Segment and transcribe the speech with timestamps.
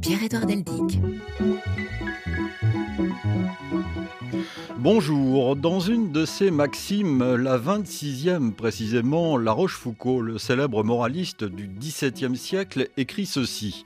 [0.00, 1.00] Pierre-Édouard Deldic.
[4.78, 11.68] Bonjour, dans une de ses maximes, la 26e précisément, La Rochefoucauld, le célèbre moraliste du
[11.68, 13.84] XVIIe siècle, écrit ceci.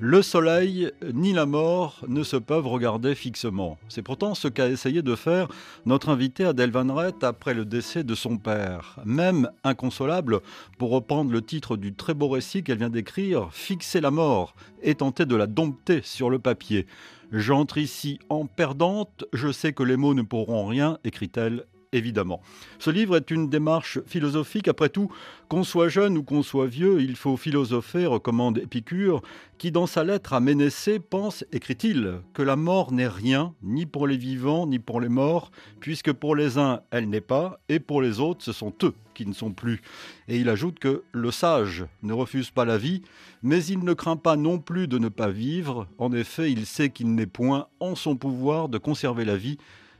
[0.00, 3.78] Le soleil ni la mort ne se peuvent regarder fixement.
[3.88, 5.48] C'est pourtant ce qu'a essayé de faire
[5.86, 9.00] notre invité Adèle Van Rett après le décès de son père.
[9.04, 10.38] Même inconsolable,
[10.78, 14.94] pour reprendre le titre du très beau récit qu'elle vient d'écrire, Fixer la mort et
[14.94, 16.86] tenter de la dompter sur le papier.
[17.32, 22.40] J'entre ici en perdante, je sais que les mots ne pourront rien, écrit-elle évidemment.
[22.78, 24.68] Ce livre est une démarche philosophique.
[24.68, 25.10] Après tout,
[25.48, 29.22] qu'on soit jeune ou qu'on soit vieux, il faut philosopher, recommande Épicure,
[29.56, 34.06] qui dans sa lettre à Ménécée pense, écrit-il, que la mort n'est rien, ni pour
[34.06, 38.02] les vivants, ni pour les morts, puisque pour les uns, elle n'est pas, et pour
[38.02, 39.82] les autres, ce sont eux qui ne sont plus.
[40.28, 43.02] Et il ajoute que le sage ne refuse pas la vie,
[43.42, 45.88] mais il ne craint pas non plus de ne pas vivre.
[45.98, 49.58] En effet, il sait qu'il n'est point en son pouvoir de conserver la vie,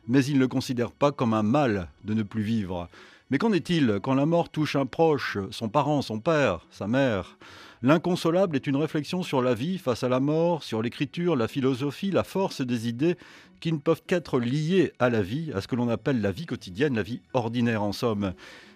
[0.08, 2.88] mais il ne considère pas comme un mal de ne plus vivre.
[3.30, 7.36] Mais qu'en est-il quand la mort touche un proche, son parent, son père, sa mère?
[7.82, 12.10] L'inconsolable est une réflexion sur la vie face à la mort, sur l'écriture, la philosophie,
[12.10, 13.16] la force des idées
[13.60, 16.46] qui ne peuvent qu'être liées à la vie, à ce que l'on appelle la vie
[16.46, 18.32] quotidienne, la vie ordinaire en somme.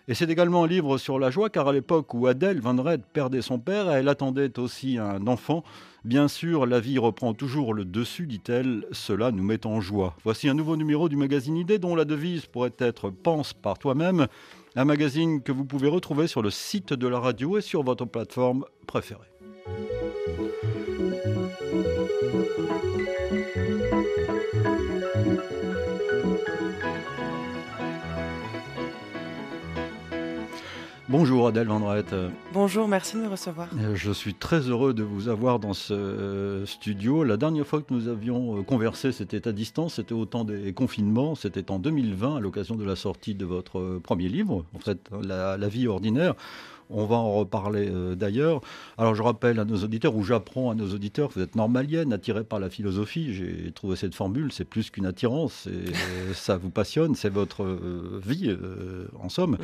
[0.08, 3.03] Et c'est également un livre sur la joie, car à l'époque où Adèle Van Red
[3.12, 5.62] perdait son père, elle attendait aussi un enfant.
[6.05, 10.17] Bien sûr, la vie reprend toujours le dessus, dit-elle, cela nous met en joie.
[10.25, 14.27] Voici un nouveau numéro du magazine Idée dont la devise pourrait être Pense par toi-même,
[14.75, 18.05] un magazine que vous pouvez retrouver sur le site de la radio et sur votre
[18.05, 19.20] plateforme préférée.
[31.12, 32.14] Bonjour Adèle Vendrette.
[32.55, 33.68] Bonjour, merci de me recevoir.
[33.78, 37.23] Euh, je suis très heureux de vous avoir dans ce euh, studio.
[37.23, 40.72] La dernière fois que nous avions euh, conversé, c'était à distance, c'était au temps des
[40.72, 45.11] confinements, c'était en 2020 à l'occasion de la sortie de votre premier livre, en fait,
[45.22, 46.33] La, vie ordinaire.
[46.89, 48.62] On va en reparler d'ailleurs.
[48.96, 52.45] Alors je rappelle à nos auditeurs, ou j'apprends à nos auditeurs, vous êtes normalienne, attirée
[52.45, 53.34] par la philosophie.
[53.34, 55.68] J'ai trouvé cette formule, c'est plus qu'une attirance,
[56.33, 57.67] ça vous passionne, c'est votre
[58.24, 58.56] vie
[59.20, 59.58] en somme.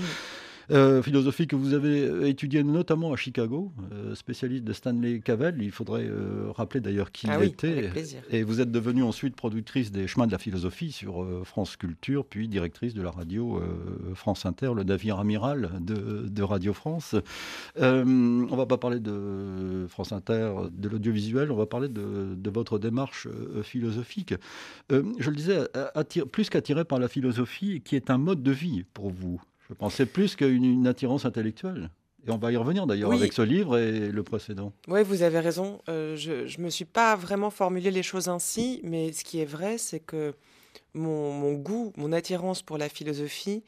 [0.70, 5.56] Euh, philosophie que vous avez étudiée notamment à Chicago, euh, spécialiste de Stanley Cavell.
[5.60, 7.90] Il faudrait euh, rappeler d'ailleurs qui ah il était.
[8.30, 12.48] Et vous êtes devenue ensuite productrice des Chemins de la philosophie sur France Culture, puis
[12.48, 13.62] directrice de la radio
[14.14, 17.14] France Inter, le navire amiral de, Radio France.
[17.76, 22.78] on va pas parler de France Inter, de l'audiovisuel, on va parler de, de votre
[22.78, 23.28] démarche
[23.62, 24.34] philosophique.
[24.90, 25.68] je le disais,
[26.32, 29.40] plus qu'attiré par la philosophie, qui est un mode de vie pour vous.
[29.68, 31.90] Je pensais plus qu'une une attirance intellectuelle.
[32.26, 34.72] Et on va y revenir d'ailleurs avec ce livre et le précédent.
[34.88, 35.80] Oui, vous avez raison.
[35.88, 39.46] Euh, je ne me suis pas vraiment formulé les choses ainsi, mais ce qui est
[39.46, 40.34] vrai, c'est que
[40.94, 43.62] mon, goût, mon attirance pour la philosophie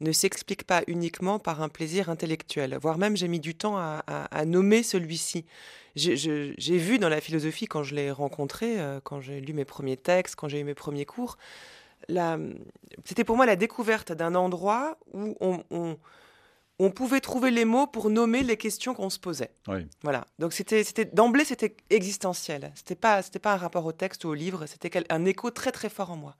[0.00, 4.44] ne s'explique pas uniquement par un plaisir intellectuel, voire même j'ai mis du temps à,
[4.46, 5.44] nommer celui-ci.
[5.94, 9.96] J'ai vu dans la philosophie, quand je l'ai rencontré, euh, quand j'ai lu mes premiers
[9.98, 11.36] textes, quand j'ai eu mes premiers cours,
[13.04, 15.96] c'était pour moi la découverte d'un endroit où on,
[16.78, 19.50] on, pouvait trouver les mots pour nommer les questions qu'on se posait.
[20.02, 20.26] Voilà.
[20.38, 22.72] Donc c'était, c'était d'emblée c'était existentiel.
[22.74, 24.66] C'était pas, c'était pas un rapport au texte ou au livre.
[24.66, 26.36] C'était un écho très très fort en moi.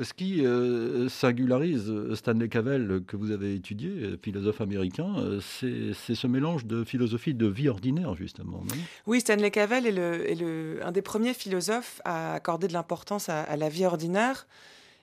[0.00, 6.26] Ce qui euh, singularise Stanley Cavell, que vous avez étudié, philosophe américain, euh, c'est ce
[6.26, 8.62] mélange de philosophie de vie ordinaire, justement.
[9.06, 13.28] oui, Stanley Cavell est, le, est le, un des premiers philosophes à accorder de l'importance
[13.28, 14.46] à, la vie ordinaire,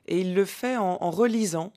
[0.08, 1.72] et il le fait en, relisant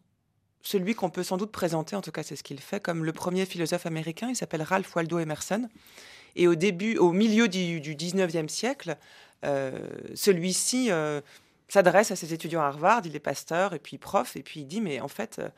[0.63, 3.13] celui qu'on peut sans doute présenter, en tout cas c'est ce qu'il fait, comme le
[3.13, 5.69] premier philosophe américain, il s'appelle Ralph Waldo Emerson.
[6.35, 8.99] Et au début, au milieu du, du 19e siècle,
[9.45, 9.79] euh,
[10.15, 10.91] celui-ci
[11.69, 14.67] s'adresse à ses étudiants à Harvard, il est pasteur et puis prof, et puis il
[14.67, 15.49] dit, mais en fait, euh,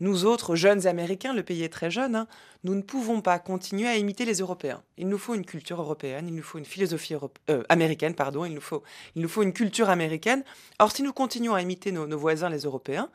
[0.00, 2.26] nous autres jeunes Américains, le pays est très jeune, hein,
[2.64, 4.82] nous ne pouvons pas continuer à imiter les Européens.
[4.98, 7.14] Il nous faut une culture européenne, il nous faut une philosophie
[7.48, 8.82] euh, américaine, pardon, il nous, faut,
[9.14, 10.44] il nous faut une culture américaine.
[10.78, 13.08] Or, si nous continuons à imiter nos, voisins, les Européens,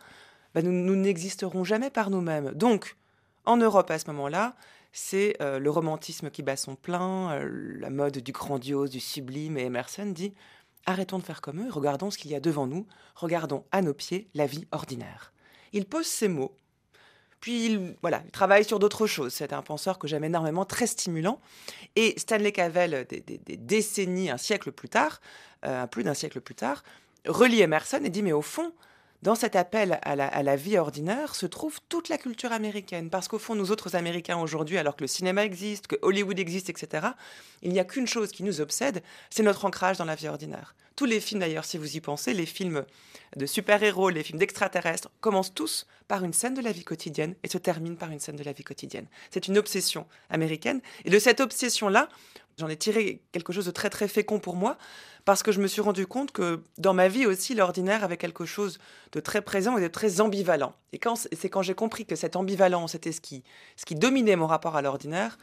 [0.56, 2.52] ben, nous, n'existerons jamais par nous-mêmes.
[2.52, 2.96] Donc,
[3.46, 4.56] en Europe, à ce moment-là,
[4.92, 9.66] c'est euh, le romantisme qui bat son plein, la mode du grandiose, du sublime, et
[9.66, 10.34] Emerson dit
[10.86, 13.94] Arrêtons de faire comme eux, regardons ce qu'il y a devant nous, regardons à nos
[13.94, 15.34] pieds la vie ordinaire.
[15.74, 16.56] Il pose ces mots
[17.42, 19.34] Puis il, voilà, il travaille sur d'autres choses.
[19.34, 21.40] C'est un penseur que j'aime énormément, très stimulant.
[21.96, 25.22] Et Stanley Cavell, des, décennies, un siècle plus tard,
[25.66, 26.84] euh, plus d'un siècle plus tard,
[27.28, 28.74] relie Emerson et dit mais au fond,
[29.22, 33.10] dans cet appel à la, vie ordinaire se trouve toute la culture américaine.
[33.10, 36.70] Parce qu'au fond, nous autres Américains aujourd'hui, alors que le cinéma existe, que Hollywood existe,
[36.70, 37.08] etc.,
[37.62, 40.74] il n'y a qu'une chose qui nous obsède, c'est notre ancrage dans la vie ordinaire.
[40.96, 42.86] Tous les films, d'ailleurs, si vous y pensez, les films
[43.36, 47.50] de super-héros, les films d'extraterrestres, commencent tous par une scène de la vie quotidienne et
[47.50, 49.06] se terminent par une scène de la vie quotidienne.
[49.32, 50.82] C'est une obsession américaine.
[51.04, 52.10] Et de cette obsession-là,
[52.60, 54.78] J'en ai tiré quelque chose de très très fécond pour moi
[55.30, 58.46] parce que je me suis rendu compte que dans ma vie aussi, l'ordinaire avait quelque
[58.46, 58.80] chose
[59.12, 60.74] de très présent et de très ambivalent.
[60.92, 61.00] Et
[61.34, 63.44] c'est quand j'ai compris que cette ambivalence était ce qui,
[63.76, 65.38] ce qui dominait mon rapport à l'ordinaire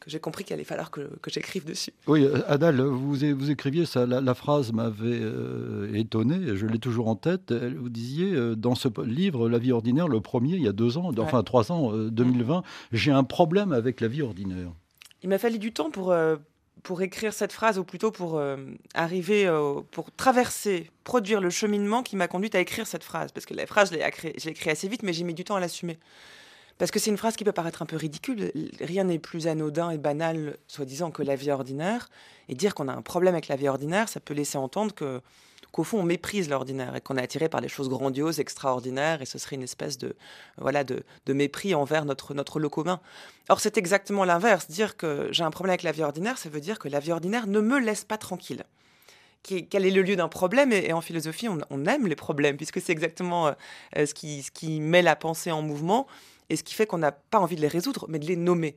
[0.00, 1.92] que j'ai compris qu'il allait falloir que, j'écrive dessus.
[2.08, 7.06] Oui, euh, Adal, vous, vous écriviez ça, la, phrase m'avait euh, étonné, je l'ai toujours
[7.06, 7.52] en tête.
[7.52, 10.98] Vous disiez euh, dans ce livre, La vie ordinaire, le premier, il y a deux
[10.98, 14.72] ans, enfin trois ans, 2020, j'ai un problème avec la vie ordinaire.
[15.22, 16.12] Il m'a fallu du temps pour,
[16.82, 18.56] pour écrire cette phrase, ou plutôt pour euh,
[18.94, 19.50] arriver,
[19.90, 23.32] pour traverser, produire le cheminement qui m'a conduite à écrire cette phrase.
[23.32, 25.60] Parce que la phrase, je l'ai écrite assez vite, mais j'ai mis du temps à
[25.60, 25.98] l'assumer.
[26.78, 28.52] Parce que c'est une phrase qui peut paraître un peu ridicule.
[28.80, 32.08] Rien n'est plus anodin et banal, soi-disant, que la vie ordinaire.
[32.48, 35.20] Et dire qu'on a un problème avec la vie ordinaire, ça peut laisser entendre que
[35.72, 39.26] qu'au fond on méprise l'ordinaire et qu'on est attiré par des choses grandioses, extraordinaires, et
[39.26, 40.14] ce serait une espèce de
[40.56, 43.00] voilà de, mépris envers notre notre lot commun.
[43.48, 44.68] Or c'est exactement l'inverse.
[44.68, 47.12] Dire que j'ai un problème avec la vie ordinaire, ça veut dire que la vie
[47.12, 48.64] ordinaire ne me laisse pas tranquille.
[49.42, 52.92] quel est le lieu d'un problème et, en philosophie, on, aime les problèmes puisque c'est
[52.92, 56.06] exactement euh, ce, qui, ce qui met la pensée en mouvement
[56.50, 58.76] et ce qui fait qu'on n'a pas envie de les résoudre, mais de les nommer.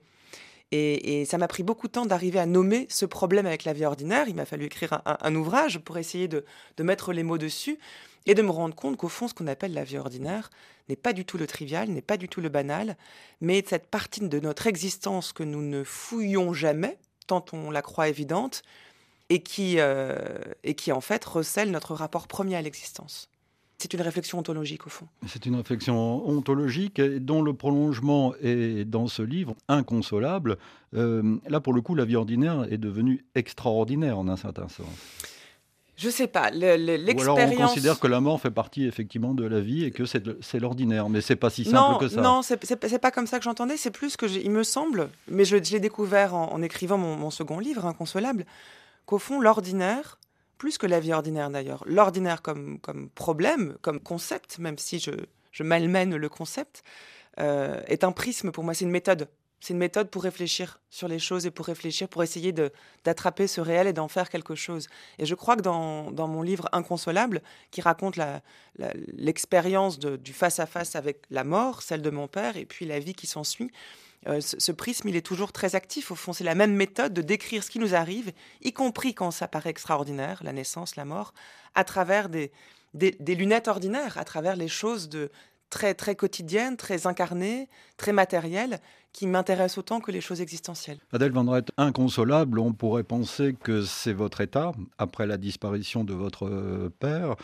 [0.72, 3.86] Et, ça m'a pris beaucoup de temps d'arriver à nommer ce problème avec la vie
[3.86, 4.30] ordinaire.
[4.30, 6.46] Il m'a fallu écrire un, ouvrage pour essayer de,
[6.80, 7.78] mettre les mots dessus
[8.26, 10.50] et de me rendre compte qu'au fond, ce qu'on appelle la vie ordinaire
[10.88, 12.98] n'est pas du tout le trivial, n'est pas du tout le banal,
[13.40, 16.98] mais cette partie de notre existence que nous ne fouillons jamais,
[17.28, 18.64] tant on la croit évidente,
[19.30, 20.18] et qui, euh,
[20.64, 23.30] et qui en fait recèle notre rapport premier à l'existence.
[23.82, 25.08] C'est une réflexion ontologique au fond.
[25.26, 30.60] C'est une réflexion ontologique dont le prolongement est dans ce livre inconsolable.
[30.94, 34.86] Euh, là, pour le coup, la vie ordinaire est devenue extraordinaire en un certain sens.
[35.98, 36.52] Je sais pas.
[36.52, 37.26] L'expérience.
[37.26, 40.06] Ou alors on considère que la mort fait partie effectivement de la vie et que
[40.06, 42.22] c'est l'ordinaire, mais c'est pas si simple que ça.
[42.22, 43.78] Non, c'est pas comme ça que j'entendais.
[43.78, 47.58] C'est plus que il me semble, mais je, l'ai découvert en, écrivant mon, mon, second
[47.58, 48.46] livre, Inconsolable,
[49.08, 50.20] qu'au fond l'ordinaire
[50.62, 51.84] plus que la vie ordinaire d'ailleurs.
[51.88, 55.10] L'ordinaire comme, comme problème, comme concept, même si je,
[55.52, 56.84] je malmène le concept,
[57.40, 59.28] euh, est un prisme pour moi, c'est une méthode.
[59.60, 62.54] C'est une méthode pour réfléchir sur les choses et pour réfléchir, pour essayer
[63.04, 64.88] d'attraper ce réel et d'en faire quelque chose.
[65.18, 67.42] Et je crois que dans, dans mon livre Inconsolable,
[67.72, 68.20] qui raconte
[69.14, 73.26] l'expérience du face-à-face avec la mort, celle de mon père, et puis la vie qui
[73.26, 73.72] s'ensuit,
[74.28, 76.12] euh, ce, prisme, il est toujours très actif.
[76.12, 78.32] Au fond, c'est la même méthode de décrire ce qui nous arrive,
[78.62, 81.34] y compris quand ça paraît extraordinaire, la naissance, la mort,
[81.74, 82.52] à travers des,
[82.94, 85.32] lunettes ordinaires, à travers les choses de
[85.72, 88.80] très, très quotidiennes, très incarnées, très matérielles,
[89.14, 91.00] qui m'intéressent autant que les choses existentielles.
[91.12, 96.48] Adèle Vendrette, inconsolable, on pourrait penser que c'est votre état, après la disparition de votre
[96.48, 97.36] euh, père.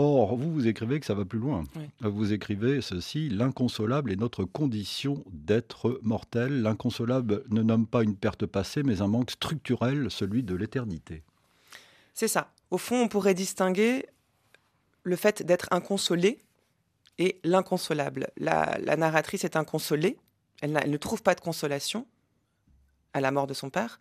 [0.00, 1.64] Or, vous, vous écrivez que ça va plus loin.
[1.98, 6.62] Vous écrivez ceci, l'inconsolable est notre condition d'être mortel.
[6.62, 11.24] L'inconsolable ne nomme pas une perte passée, mais un manque structurel, celui de l'éternité.
[12.14, 12.52] C'est ça.
[12.70, 14.06] Au fond, on pourrait distinguer
[15.02, 16.38] le fait d'être inconsolé
[17.18, 18.28] et l'inconsolable.
[18.36, 20.16] La, narratrice est inconsolée,
[20.62, 22.06] elle, elle ne trouve pas de consolation
[23.14, 23.98] à la mort de son père.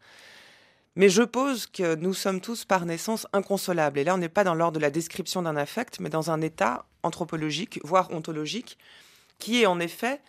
[0.97, 3.99] Mais je pose que nous sommes tous par naissance inconsolables.
[3.99, 6.41] Et là, on n'est pas dans l'ordre de la description d'un affect, mais dans un
[6.41, 8.79] état anthropologique, voire ontologique,
[9.37, 10.19] qui est en effet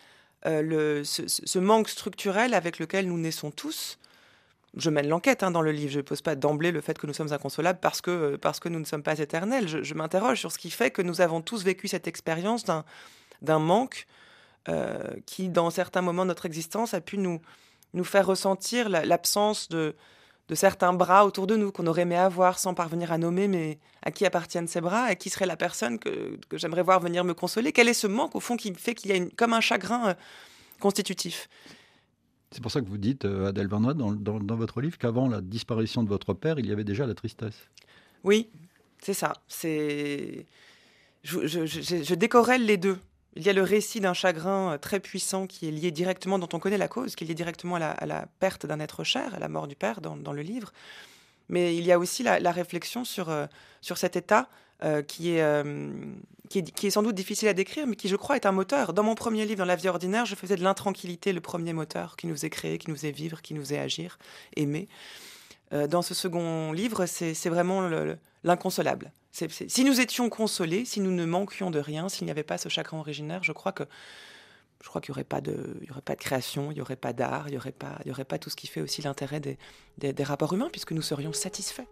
[0.45, 3.97] euh, ce, manque structurel avec lequel nous naissons tous.
[4.77, 7.07] Je mène l'enquête hein, dans le livre, je ne pose pas d'emblée le fait que
[7.07, 9.67] nous sommes inconsolables parce que, parce que nous ne sommes pas éternels.
[9.67, 12.63] Je, m'interroge sur ce qui fait que nous avons tous vécu cette expérience
[13.41, 14.05] d'un manque
[14.67, 17.41] euh, qui, dans certains moments de notre existence, a pu nous,
[17.95, 19.95] nous faire ressentir l'absence de,
[20.49, 23.77] de certains bras autour de nous qu'on aurait aimé avoir sans parvenir à nommer, mais
[24.01, 27.35] à qui appartiennent ces bras, et qui serait la personne que, j'aimerais voir venir me
[27.35, 27.71] consoler?
[27.71, 30.09] Quel est ce manque au fond qui fait qu'il y a une, comme un chagrin
[30.09, 30.13] euh,
[30.79, 31.47] constitutif?
[32.51, 35.39] C'est pour ça que vous dites, euh, Adèle Bernard, dans, dans, votre livre, qu'avant la
[35.39, 37.69] disparition de votre père, il y avait déjà la tristesse.
[38.23, 38.49] Oui,
[39.03, 39.33] c'est ça.
[39.47, 40.47] C'est
[41.21, 42.97] je, je, je décorrèle les deux.
[43.39, 46.49] Il y a le récit d'un chagrin euh, très puissant qui est lié directement, dont
[46.51, 49.39] on connaît la cause, qui est lié directement à la, perte d'un être cher, à
[49.39, 50.73] la mort du père dans, le livre.
[51.47, 53.47] Mais il y a aussi la, réflexion sur, euh,
[53.79, 54.49] sur cet état
[54.83, 55.65] euh, qui, est,
[56.49, 58.51] qui, est, qui, est, sans doute difficile à décrire, mais qui, je crois, est un
[58.51, 58.91] moteur.
[58.91, 62.17] Dans mon premier livre, Dans la vie ordinaire, je faisais de l'intranquillité le premier moteur
[62.17, 64.19] qui nous est créé, qui nous est vivre, qui nous est agir,
[64.57, 64.89] aimer.
[65.71, 67.87] Dans ce second livre, c'est vraiment
[68.43, 69.13] l'inconsolable.
[69.31, 72.67] Si nous étions consolés, si nous ne manquions de rien, s'il n'y avait pas ce
[72.67, 73.83] chagrin originaire, je crois que
[74.81, 77.11] je crois qu'il n'y aurait, pas de, aurait pas de création, il n'y aurait pas
[77.11, 80.93] d'art, il n'y aurait, pas, tout ce qui fait aussi l'intérêt des rapports humains, puisque
[80.93, 81.83] nous serions satisfaits.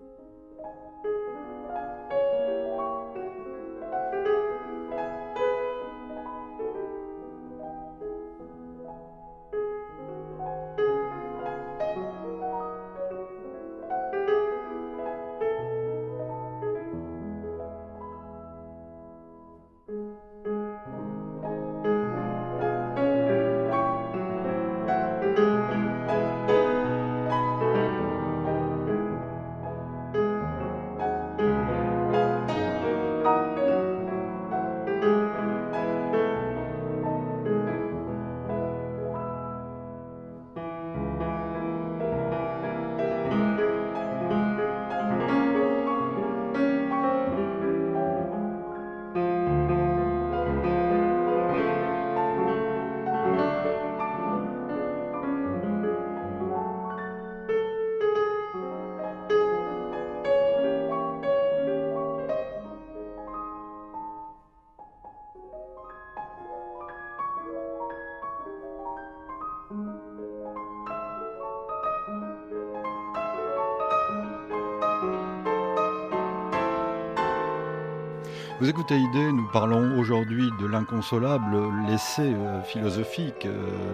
[78.67, 81.55] Vous écoutez Idée, nous parlons aujourd'hui de l'inconsolable,
[81.87, 83.93] l'essai euh, philosophique, euh,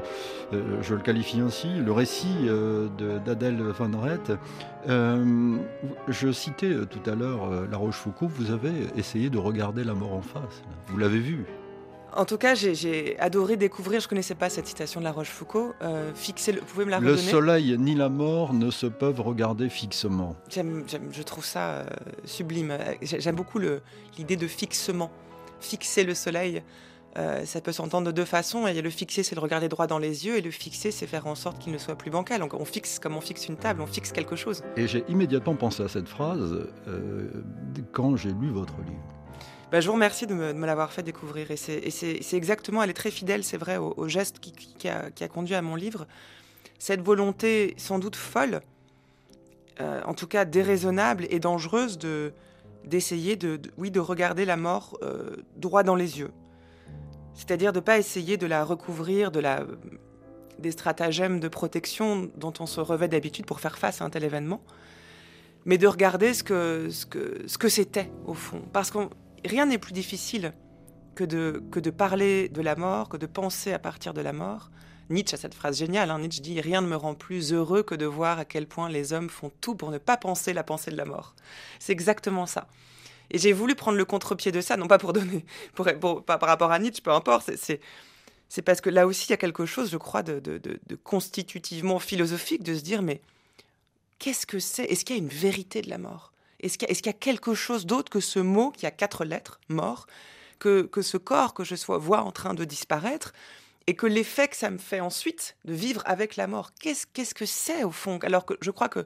[0.51, 2.49] euh, je le qualifie ainsi, le récit
[3.23, 4.31] d'Adèle Van Rett.
[4.87, 10.23] je citais tout à l'heure La Rochefoucauld, vous avez essayé de regarder la mort en
[10.23, 11.45] face, vous l'avez vu?
[12.15, 15.73] En tout cas, j'ai adoré découvrir, je ne connaissais pas cette citation de La Rochefoucauld,
[15.81, 17.15] euh, fixer le, vous pouvez me la redonner?
[17.15, 20.35] Le soleil ni la mort ne se peuvent regarder fixement.
[20.49, 21.85] je trouve ça euh,
[22.25, 22.77] sublime.
[23.01, 25.11] J'aime beaucoup l'idée de fixement.
[25.59, 26.61] Fixer le soleil,
[27.17, 28.65] euh, ça peut s'entendre de deux façons.
[28.65, 31.27] A le fixer, c'est le regarder droit dans les yeux, et le fixer, c'est faire
[31.27, 32.39] en sorte qu'il ne soit plus bancal.
[32.39, 34.63] Donc on fixe comme on fixe une table, on fixe quelque chose.
[34.77, 37.29] Et j'ai immédiatement pensé à cette phrase euh,
[37.91, 39.12] quand j'ai lu votre livre.
[39.73, 41.49] Bah, je vous remercie de me, l'avoir fait découvrir.
[41.49, 45.63] Et c'est exactement, elle est très fidèle, c'est vrai, au, geste qui, a, conduit à
[45.63, 46.05] mon livre.
[46.77, 48.61] Cette volonté sans doute folle,
[49.81, 52.33] euh, en tout cas déraisonnable et dangereuse, de
[52.85, 56.29] d'essayer de, oui, de regarder la mort euh, droit dans les yeux.
[57.33, 59.65] C'est-à-dire de ne pas essayer de la recouvrir de la,
[60.59, 64.23] des stratagèmes de protection dont on se revêt d'habitude pour faire face à un tel
[64.23, 64.61] événement,
[65.65, 68.61] mais de regarder ce que ce que ce que c'était au fond.
[68.71, 69.09] Parce qu'on
[69.45, 70.53] rien n'est plus difficile
[71.15, 74.33] que de, que de parler de la mort, que de penser à partir de la
[74.33, 74.71] mort.
[75.09, 76.19] Nietzsche a cette phrase géniale, hein.
[76.19, 79.13] Nietzsche dit⁇ Rien ne me rend plus heureux que de voir à quel point les
[79.13, 81.35] hommes font tout pour ne pas penser la pensée de la mort.
[81.79, 82.67] C'est exactement ça.
[83.29, 85.45] Et j'ai voulu prendre le contre-pied de ça, non pas pour donner,
[85.75, 87.51] pour, par rapport à Nietzsche, peu importe,
[88.49, 90.95] c'est parce que là aussi il y a quelque chose, je crois, de, de, de
[90.95, 93.21] constitutivement philosophique, de se dire, mais
[94.19, 94.83] qu'est-ce que c'est?
[94.85, 96.32] Est-ce qu'il y a une vérité de la mort?
[96.63, 100.07] Est-ce qu'il y, a quelque chose d'autre que ce mot qui a quatre lettres, mort,
[100.59, 103.33] que, ce corps que je sois, vois en train de disparaître
[103.85, 107.45] et que l'effet que ça me fait ensuite de vivre avec la mort, qu'est-ce que
[107.45, 108.17] c'est au fond?
[108.23, 109.05] Alors que je crois que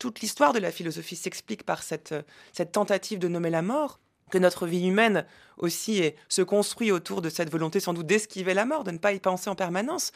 [0.00, 2.14] toute l'histoire de la philosophie s'explique par cette,
[2.52, 4.00] cette tentative de nommer la mort,
[4.32, 5.24] que notre vie humaine
[5.56, 9.12] aussi se construit autour de cette volonté sans doute d'esquiver la mort, de ne pas
[9.12, 10.10] y penser en permanence.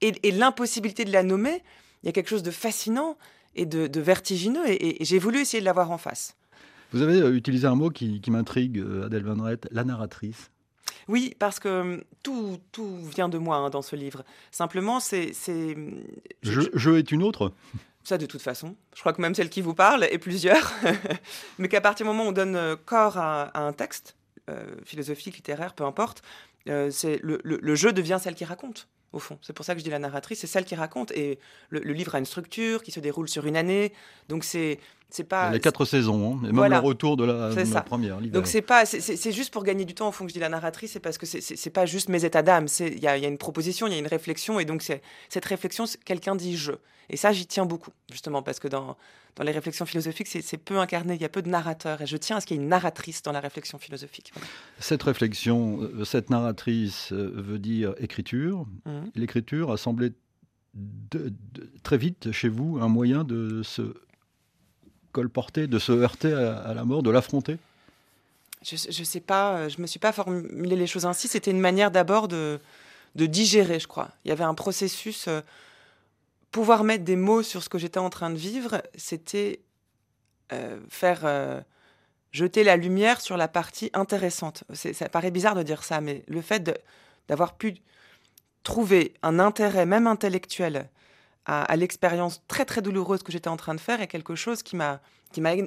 [0.00, 1.62] et l'impossibilité de la nommer,
[2.02, 3.16] il y a quelque chose de fascinant
[3.56, 4.64] et de, vertigineux.
[4.68, 6.36] Et, j'ai voulu essayer de l'avoir en face.
[6.92, 10.50] Vous avez euh, utilisé un mot qui, m'intrigue, euh, Adèle Van Rett, la narratrice.
[11.08, 14.24] Oui, parce que hum, tout, tout vient de moi hein, dans ce livre.
[14.50, 15.32] Simplement, c'est...
[15.48, 16.00] Hum,
[16.42, 17.52] je, je, est une autre?
[18.04, 18.76] Ça, de toute façon.
[18.94, 20.72] Je crois que même celle qui vous parle, est plusieurs.
[21.58, 24.16] Mais qu'à partir du moment où on donne euh, corps à, un texte,
[24.84, 26.22] philosophique, littéraire, peu importe,
[26.66, 28.86] c'est le, le, jeu devient celle qui raconte
[29.16, 29.38] au fond.
[29.42, 31.10] C'est pour ça que je dis la narratrice, c'est celle qui raconte.
[31.12, 31.38] Et
[31.70, 33.92] le, livre a une structure qui se déroule sur une année.
[34.28, 38.20] Donc c'est c'est pas les quatre saisons hein, et même le retour de la, première
[38.20, 40.48] donc c'est pas c'est juste pour gagner du temps au fond que je dis la
[40.48, 43.16] narratrice c'est parce que c'est pas juste mes états d'âme c'est il y, y a,
[43.16, 46.72] une proposition il y a une réflexion et donc c'est cette réflexion quelqu'un dit je
[47.08, 48.96] et ça j'y tiens beaucoup justement parce que dans
[49.36, 52.16] dans les réflexions philosophiques c'est peu incarné il y a peu de narrateurs et je
[52.16, 54.32] tiens à ce qu'il y ait une narratrice dans la réflexion philosophique
[54.78, 58.90] cette réflexion euh, cette narratrice euh, veut dire écriture mmh.
[59.14, 60.12] l'écriture a semblé
[61.82, 63.94] très vite chez vous un moyen de se
[65.12, 67.56] colporter, de se heurter à, la mort, de l'affronter?
[68.62, 71.26] Je, ne sais pas, je me suis pas formulé les choses ainsi.
[71.28, 72.58] C'était une manière d'abord de,
[73.14, 74.10] de digérer, je crois.
[74.24, 75.28] Il y avait un processus.
[76.50, 79.60] Pouvoir mettre des mots sur ce que j'étais en train de vivre, c'était
[80.88, 81.64] faire
[82.32, 84.64] jeter la lumière sur la partie intéressante.
[84.72, 86.62] Ça paraît bizarre de dire ça, mais le fait
[87.28, 87.74] d'avoir pu
[88.62, 90.88] trouver un intérêt, même intellectuel,
[91.46, 94.76] à, l'expérience très très douloureuse que j'étais en train de faire est quelque chose qui
[94.76, 95.00] m'a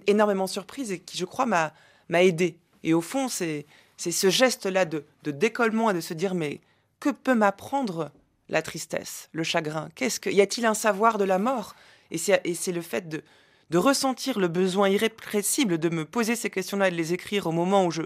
[0.07, 1.73] énormément surprise et qui, je crois, m'a
[2.09, 2.57] m'a aidé.
[2.83, 3.65] Et au fond, c'est
[3.97, 6.61] c'est ce geste-là de, de décollement et de se dire mais
[6.99, 8.11] que peut m'apprendre
[8.49, 9.89] la tristesse, le chagrin.
[9.95, 11.75] Qu'est-ce que y a-t-il un savoir de la mort?
[12.11, 13.23] Et c'est le fait de
[13.69, 17.51] de ressentir le besoin irrépressible de me poser ces questions-là et de les écrire au
[17.51, 18.03] moment je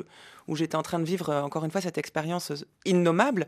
[0.47, 2.51] où j'étais en train de vivre encore une fois cette expérience
[2.83, 3.47] innommable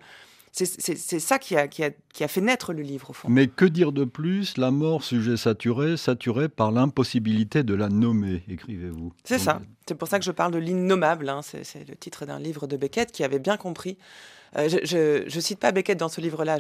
[0.56, 3.28] c'est ça qui a, qui, a, qui a, fait naître le livre, au fond.
[3.30, 4.58] Mais que dire de plus?
[4.58, 9.12] La mort, sujet saturé, saturé par l'impossibilité de la nommer, écrivez-vous.
[9.26, 9.62] C'est ça.
[9.86, 11.28] C'est pour ça que je parle de l'innommable.
[11.28, 11.42] Hein.
[11.44, 13.98] C'est le titre d'un livre de Beckett qui avait bien compris.
[14.58, 16.58] Euh, je ne cite pas Beckett dans ce livre-là,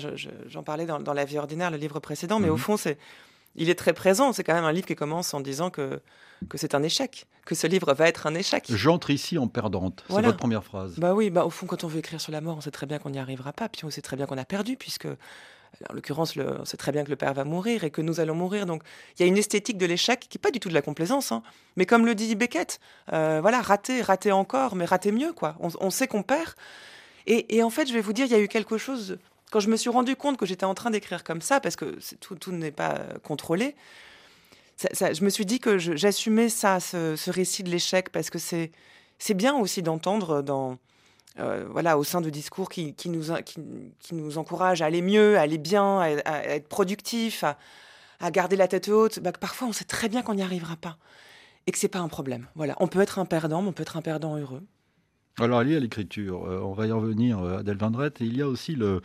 [0.47, 2.59] j'en parlais dans, La vie ordinaire, le livre précédent, mais au mhm.
[2.59, 2.97] fond, c'est
[3.55, 4.33] il est très présent.
[4.33, 6.01] C'est quand même un livre qui commence en disant que,
[6.49, 8.65] que c'est un échec, que ce livre va être un échec.
[8.69, 10.03] J'entre ici en perdante.
[10.07, 10.97] C'est votre première phrase.
[10.97, 12.85] Bah oui, bah au fond, quand on veut écrire sur la mort, on sait très
[12.85, 15.07] bien qu'on n'y arrivera pas, puis on sait très bien qu'on a perdu, puisque
[15.89, 18.35] en l'occurrence, on sait très bien que le père va mourir et que nous allons
[18.35, 18.65] mourir.
[18.65, 18.83] Donc,
[19.17, 21.31] il y a une esthétique de l'échec qui n'est pas du tout de la complaisance.
[21.31, 21.43] Hein.
[21.75, 22.79] Mais comme le dit Beckett,
[23.13, 25.57] euh, voilà, rater, rater encore, mais rater mieux, quoi.
[25.59, 26.53] On, sait qu'on perd.
[27.27, 29.17] Et, et, en fait, je vais vous dire, il y a eu quelque chose
[29.55, 31.97] quand je me suis rendu compte que j'étais en train d'écrire comme ça, parce que
[32.19, 33.73] tout, n'est pas euh, contrôlé,
[34.81, 39.55] je me suis dit que j'assumais ça, ce, récit de l'échec, parce que c'est bien
[39.55, 40.77] aussi d'entendre dans
[41.39, 45.57] euh, voilà au sein de discours qui, nous qui, encouragent à aller mieux, à aller
[45.57, 46.09] bien, à,
[46.43, 49.19] être productif, à, garder la tête haute.
[49.21, 50.97] Bah, parfois, on sait très bien qu'on n'y arrivera pas
[51.65, 52.45] et que c'est pas un problème.
[52.55, 54.63] Voilà, on peut être un perdant, mais on peut être un perdant heureux.
[55.37, 58.37] Alors, il y a l'écriture, euh, on va y revenir, euh, Adèle Vendrette, et il
[58.37, 59.01] y a aussi euh,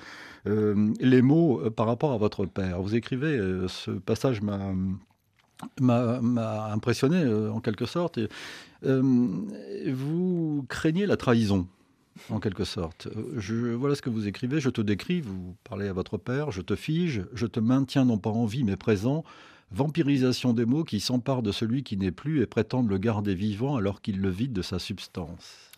[1.01, 2.81] les mots par rapport à votre père.
[2.81, 4.73] Vous écrivez, ce passage m'a
[6.73, 8.21] impressionné en quelque sorte.
[8.83, 11.67] vous craignez la trahison
[12.29, 13.09] en quelque sorte.
[13.35, 16.77] Voilà ce que vous écrivez, je te décris, vous parlez à votre père, je te
[16.77, 19.25] fige, je te maintiens non pas en vie mais présent,
[19.73, 23.77] vampirisation des mots qui s'emparent de celui qui n'est plus et prétendent le garder vivant
[23.77, 25.71] alors qu'il le vide de sa substance.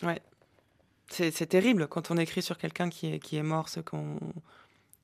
[1.09, 4.19] C'est terrible quand on écrit sur quelqu'un qui est, qui est mort, qu'on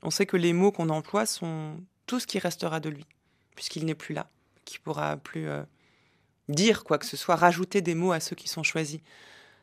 [0.03, 3.07] on sait que les mots qu'on emploie sont tout ce qui restera de lui,
[3.57, 4.29] puisqu'il n'est plus là,
[4.65, 5.63] qui pourra plus euh,
[6.49, 9.01] dire quoi que ce soit, rajouter des mots à ceux qui sont choisis.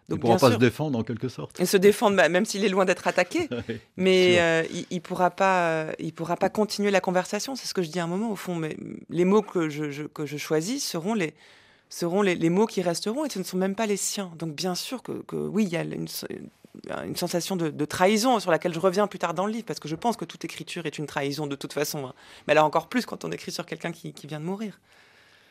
[0.08, 1.60] Donc, il ne pourra pas se défendre en quelque sorte.
[1.60, 3.50] Et se défendre, bah, même s'il est loin d'être attaqué.
[3.98, 7.56] mais euh, il ne pourra, pas, euh, il pourra pas continuer la conversation.
[7.56, 8.54] C'est ce que je dis à un moment, au fond.
[8.54, 8.78] Mais
[9.10, 11.34] les mots que je, que je choisis seront les,
[11.90, 14.32] seront les, mots qui resteront et ce ne sont même pas les siens.
[14.38, 16.08] Donc bien sûr que, oui, il y a une,
[17.06, 19.88] une sensation de, trahison sur laquelle je reviens plus tard dans le livre, parce que
[19.88, 22.08] je pense que toute écriture est une trahison de toute façon.
[22.08, 22.14] Hein.
[22.48, 24.80] Mais là encore plus quand on écrit sur quelqu'un qui, vient de mourir.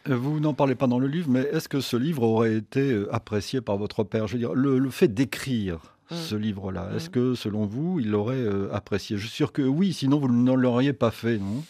[0.08, 2.80] Euh, vous n'en parlez pas dans le livre, mais est-ce que ce livre aurait été
[2.80, 4.26] euh, apprécié par votre père?
[4.26, 6.16] Je veux dire, le, fait d'écrire mmh.
[6.16, 7.12] ce livre-là, est-ce mmh.
[7.12, 9.16] que selon vous, il l'aurait euh, apprécié?
[9.16, 11.64] Je suis sûr que oui, sinon vous ne l'auriez pas fait, non?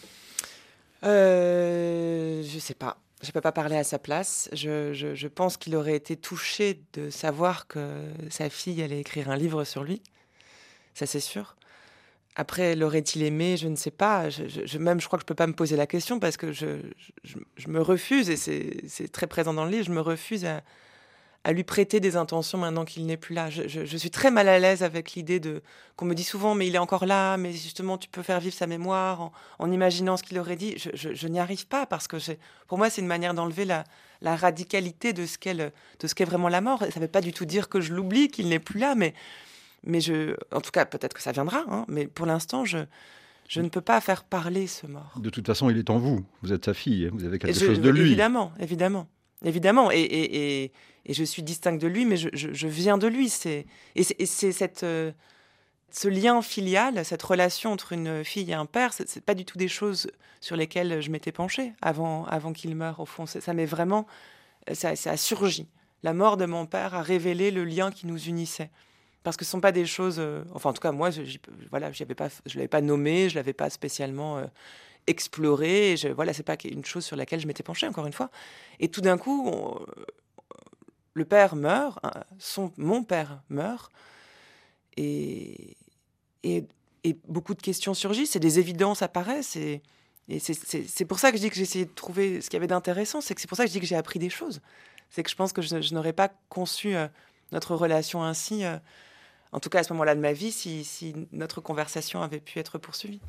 [1.03, 2.97] Euh, Je sais pas.
[3.25, 4.49] Je ne peux pas parler à sa place.
[4.53, 9.63] Je, pense qu'il aurait été touché de savoir que sa fille allait écrire un livre
[9.63, 10.03] sur lui.
[10.93, 11.55] Ça, c'est sûr.
[12.35, 13.57] Après, l'aurait-il aimé?
[13.57, 14.29] Je ne sais pas.
[14.29, 16.51] Je, même, je crois que je ne peux pas me poser la question parce que
[16.51, 16.67] je,
[17.67, 20.61] me refuse, et c'est très présent dans le livre, je me refuse à,
[21.45, 23.51] à lui prêter des intentions maintenant qu'il n'est plus là.
[23.51, 25.61] Je, suis très mal à l'aise avec l'idée de
[25.95, 28.55] qu'on me dit souvent, mais il est encore là, mais justement, tu peux faire vivre
[28.55, 30.73] sa mémoire en, imaginant ce qu'il aurait dit.
[30.95, 32.17] Je, n'y arrive pas parce que
[32.67, 33.83] pour moi, c'est une manière d'enlever la,
[34.23, 36.79] radicalité de ce qu'est vraiment la mort.
[36.79, 39.13] Ça ne veut pas du tout dire que je l'oublie, qu'il n'est plus là, mais
[39.83, 41.63] mais je, en tout cas, peut-être que ça viendra.
[41.69, 42.79] Hein, mais pour l'instant, je
[43.47, 45.13] je ne peux pas faire parler ce mort.
[45.17, 46.25] De toute façon, il est en vous.
[46.41, 47.05] Vous êtes sa fille.
[47.05, 47.11] Hein.
[47.13, 48.07] Vous avez quelque chose de lui.
[48.07, 49.07] Évidemment, évidemment
[49.45, 49.91] évidemment.
[49.91, 50.71] Et,
[51.13, 53.29] je suis distincte de lui, mais je, viens de lui.
[53.29, 53.65] C'est,
[53.95, 55.11] et c'est cette, euh,
[55.91, 59.57] ce lien filial, cette relation entre une fille et un père, c'est, pas du tout
[59.57, 62.99] des choses sur lesquelles je m'étais penchée avant, avant qu'il meure.
[62.99, 64.05] Au fond, ça m'est vraiment,
[64.73, 65.67] ça, a surgi.
[66.03, 68.69] La mort de mon père a révélé le lien qui nous unissait.
[69.23, 70.17] Parce que ce ne sont pas des choses.
[70.19, 71.21] Euh, enfin, en tout cas, moi, je,
[71.71, 72.07] voilà, je ne
[72.55, 74.45] l'avais pas nommé, je ne l'avais pas spécialement euh,
[75.07, 75.97] explorer.
[75.97, 78.29] Je, voilà, c'est pas une chose sur laquelle je m'étais penchée, encore une fois.
[78.79, 79.51] Et tout d'un coup,
[81.15, 82.11] le père meurt, hein,
[82.77, 83.91] mon père meurt,
[84.97, 85.75] et,
[86.43, 86.65] et,
[87.27, 89.55] beaucoup de questions surgissent, et des évidences apparaissent.
[89.55, 89.81] Et,
[90.27, 92.59] et c'est pour ça que je dis que j'ai essayé de trouver ce qu'il y
[92.59, 94.61] avait d'intéressant, c'est que c'est pour ça que je dis que j'ai appris des choses.
[95.09, 97.07] C'est que je pense que je, n'aurais pas conçu euh,
[97.51, 98.65] notre relation ainsi.
[98.65, 98.77] Euh,
[99.51, 102.77] en tout cas à ce moment-là de ma vie, si, notre conversation avait pu être
[102.77, 103.21] poursuivie.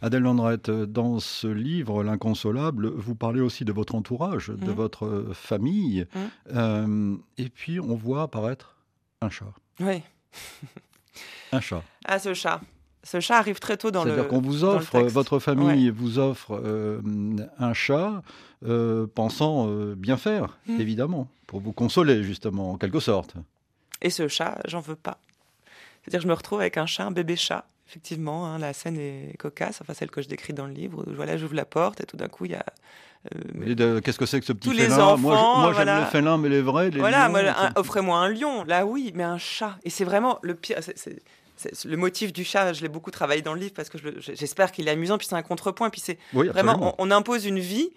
[0.00, 4.74] Adèle Landrette, dans ce livre, L'inconsolable, vous parlez aussi de votre entourage, de mmh.
[4.74, 6.18] votre famille, mmh.
[6.54, 8.76] euh, et puis on voit apparaître
[9.20, 9.52] un chat.
[9.80, 10.02] Oui.
[11.52, 11.82] un chat.
[12.04, 12.60] Ah, ce chat.
[13.04, 14.10] Ce chat arrive très tôt dans le.
[14.10, 17.00] C'est-à-dire qu'on vous offre, votre famille vous offre euh,
[17.58, 18.22] un chat,
[18.64, 20.80] euh, pensant bien faire, mmh.
[20.80, 23.34] évidemment, pour vous consoler, justement, en quelque sorte.
[24.00, 25.18] Et ce chat, j'en veux pas.
[26.02, 27.66] C'est-à-dire je me retrouve avec un chat, un bébé chat.
[27.88, 31.04] Effectivement, hein, la scène est cocasse, enfin celle que je décris dans le livre.
[31.08, 32.64] Voilà, j'ouvre la porte et tout d'un coup, il y a.
[33.34, 35.16] Euh, qu'est-ce que c'est que ce petit félin?
[35.16, 36.90] Moi, j'aime le félin, mais les vrais.
[36.90, 37.30] Les voilà,
[37.76, 38.64] offrez-moi un lion.
[38.64, 39.76] Là, oui, mais un chat.
[39.84, 40.78] Et c'est vraiment le pire.
[41.84, 44.88] le motif du chat, je l'ai beaucoup travaillé dans le livre parce que j'espère qu'il
[44.88, 45.18] est amusant.
[45.18, 45.90] Puis c'est un contrepoint.
[45.90, 47.90] Puis c'est vraiment, on, impose une vie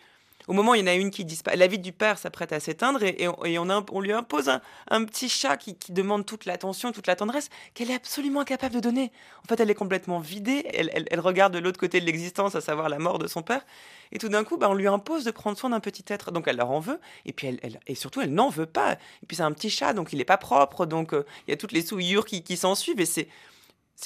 [0.48, 2.60] au moment il y en a une qui disparaît, la vie du père s'apprête à
[2.60, 4.50] s'éteindre et, on, lui impose
[4.90, 8.80] un, petit chat qui, demande toute l'attention, toute la tendresse qu'elle est absolument incapable de
[8.80, 9.12] donner.
[9.44, 12.90] En fait, elle est complètement vidée, elle, regarde de l'autre côté de l'existence, à savoir
[12.90, 13.66] la mort de son père,
[14.12, 16.32] et tout d'un coup, bah, on lui impose de prendre soin d'un petit être.
[16.32, 18.94] Donc elle leur en veut, et puis elle, et surtout, elle n'en veut pas.
[18.94, 21.54] Et puis c'est un petit chat, donc il n'est pas propre, donc euh, il y
[21.54, 23.30] a toutes les souillures qui, qui s'en suivent, et c'est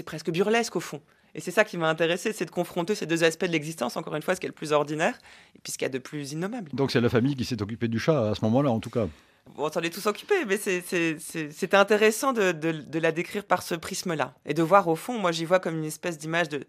[0.06, 1.02] presque burlesque au fond.
[1.36, 4.16] Et c'est ça qui m'a intéressé, c'est de confronter ces deux aspects de l'existence, encore
[4.16, 5.18] une fois, ce qui est le plus ordinaire,
[5.56, 6.72] et puis ce qu'il y a de plus innommable.
[6.74, 9.08] Donc c'est la famille qui s'est occupée du chat à ce moment-là, en tout cas.
[9.56, 13.76] Bon, on s'en est tous occupés, mais c'était intéressant de, de, la décrire par ce
[13.76, 14.36] prisme-là.
[14.46, 16.66] Et de voir au fond, moi j'y vois comme une espèce d'image de...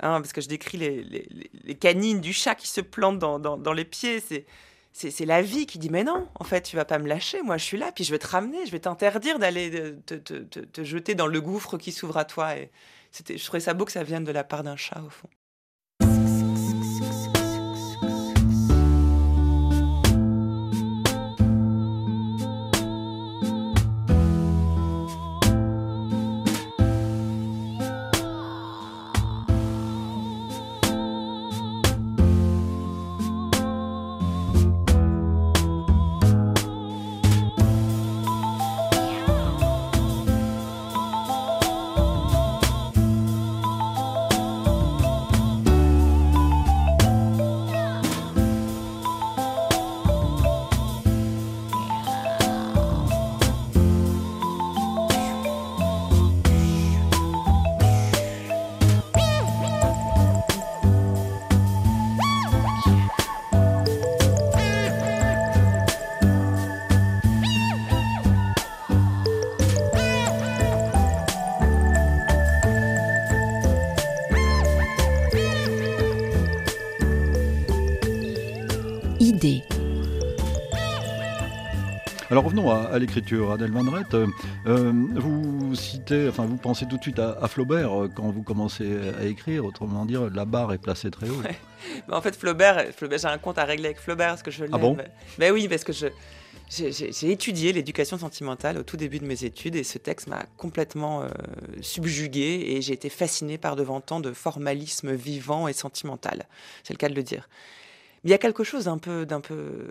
[0.00, 3.40] Hein, parce que je décris les, les, les, canines du chat qui se plantent dans,
[3.40, 4.46] dans, dans les pieds, c'est
[4.92, 7.56] c'est la vie qui dit mais non, en fait, tu vas pas me lâcher, moi
[7.56, 10.84] je suis là, puis je vais te ramener, je vais t'interdire d'aller te, te, te,
[10.84, 12.56] jeter dans le gouffre qui s'ouvre à toi.
[12.56, 12.70] Et,
[13.12, 15.28] je trouvais ça beau que ça vienne de la part d'un chat, au fond.
[82.48, 83.84] Revenons à, l'écriture, Adèle Van
[84.14, 88.98] euh, vous citez, enfin vous pensez tout de suite à, Flaubert euh, quand vous commencez
[89.20, 91.42] à écrire, autrement dire, la barre est placée très haut.
[92.10, 94.78] en fait, Flaubert, Flaubert j'ai un compte à régler avec Flaubert parce que je Ah
[94.78, 94.96] bon?
[95.38, 96.06] Ben oui, parce que je
[96.70, 101.22] j'ai étudié l'éducation sentimentale au tout début de mes études et ce texte m'a complètement
[101.22, 101.28] euh,
[101.80, 106.46] subjugué et j'ai été fasciné par devant tant de formalisme vivant et sentimental.
[106.82, 107.48] C'est le cas de le dire.
[108.22, 109.86] Mais il y a quelque chose d'un peu, d'un peu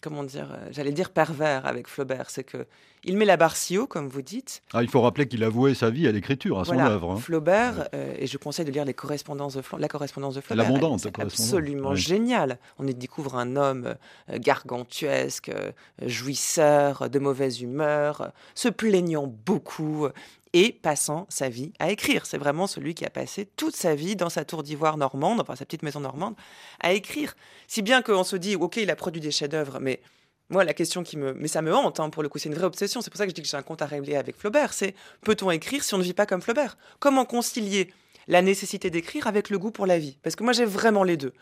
[0.00, 2.66] comment dire, euh, j'allais dire pervers avec Flaubert, c'est que
[3.02, 4.62] il met la barre si haut, comme vous dites.
[4.74, 7.12] Ah, il faut rappeler qu'il a voué sa vie à l'écriture, à son œuvre.
[7.12, 7.16] Hein.
[7.16, 10.70] Flaubert, euh, et je conseille de lire les correspondances de la correspondance de Flaubert.
[10.70, 12.58] L'abondante Absolument génial.
[12.78, 13.94] On y découvre un homme
[14.28, 15.50] euh, gargantuesque,
[16.04, 20.08] jouisseur, de mauvaise humeur, se plaignant beaucoup,
[20.52, 22.26] et passant sa vie à écrire.
[22.26, 25.56] C'est vraiment celui qui a passé toute sa vie dans sa tour d'ivoire normande, enfin
[25.56, 26.34] sa petite maison normande,
[26.80, 27.34] à écrire.
[27.68, 30.00] Si bien qu'on se dit, ok, il a produit des chefs-d'œuvre, mais
[30.50, 31.32] moi, la question qui me.
[31.34, 33.00] Mais ça me hante, hein, pour le coup, c'est une vraie obsession.
[33.00, 34.72] C'est pour ça que je dis que j'ai un compte à régler avec Flaubert.
[34.72, 36.76] C'est peut-on écrire si on ne vit pas comme Flaubert?
[36.98, 37.94] Comment concilier
[38.26, 40.18] la nécessité d'écrire avec le goût pour la vie?
[40.22, 41.32] Parce que moi, j'ai vraiment les deux.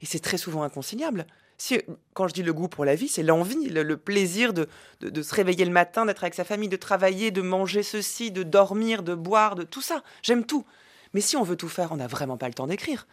[0.00, 1.26] Et c'est très souvent inconciliable.
[1.56, 1.80] Si,
[2.14, 4.68] quand je dis le goût pour la vie, c'est l'envie, le, plaisir de,
[5.00, 8.42] de, se réveiller le matin, d'être avec sa famille, de travailler, de manger ceci, de
[8.42, 10.02] dormir, de boire, de tout ça.
[10.22, 10.64] J'aime tout.
[11.12, 13.06] Mais si on veut tout faire, on n'a vraiment pas le temps d'écrire.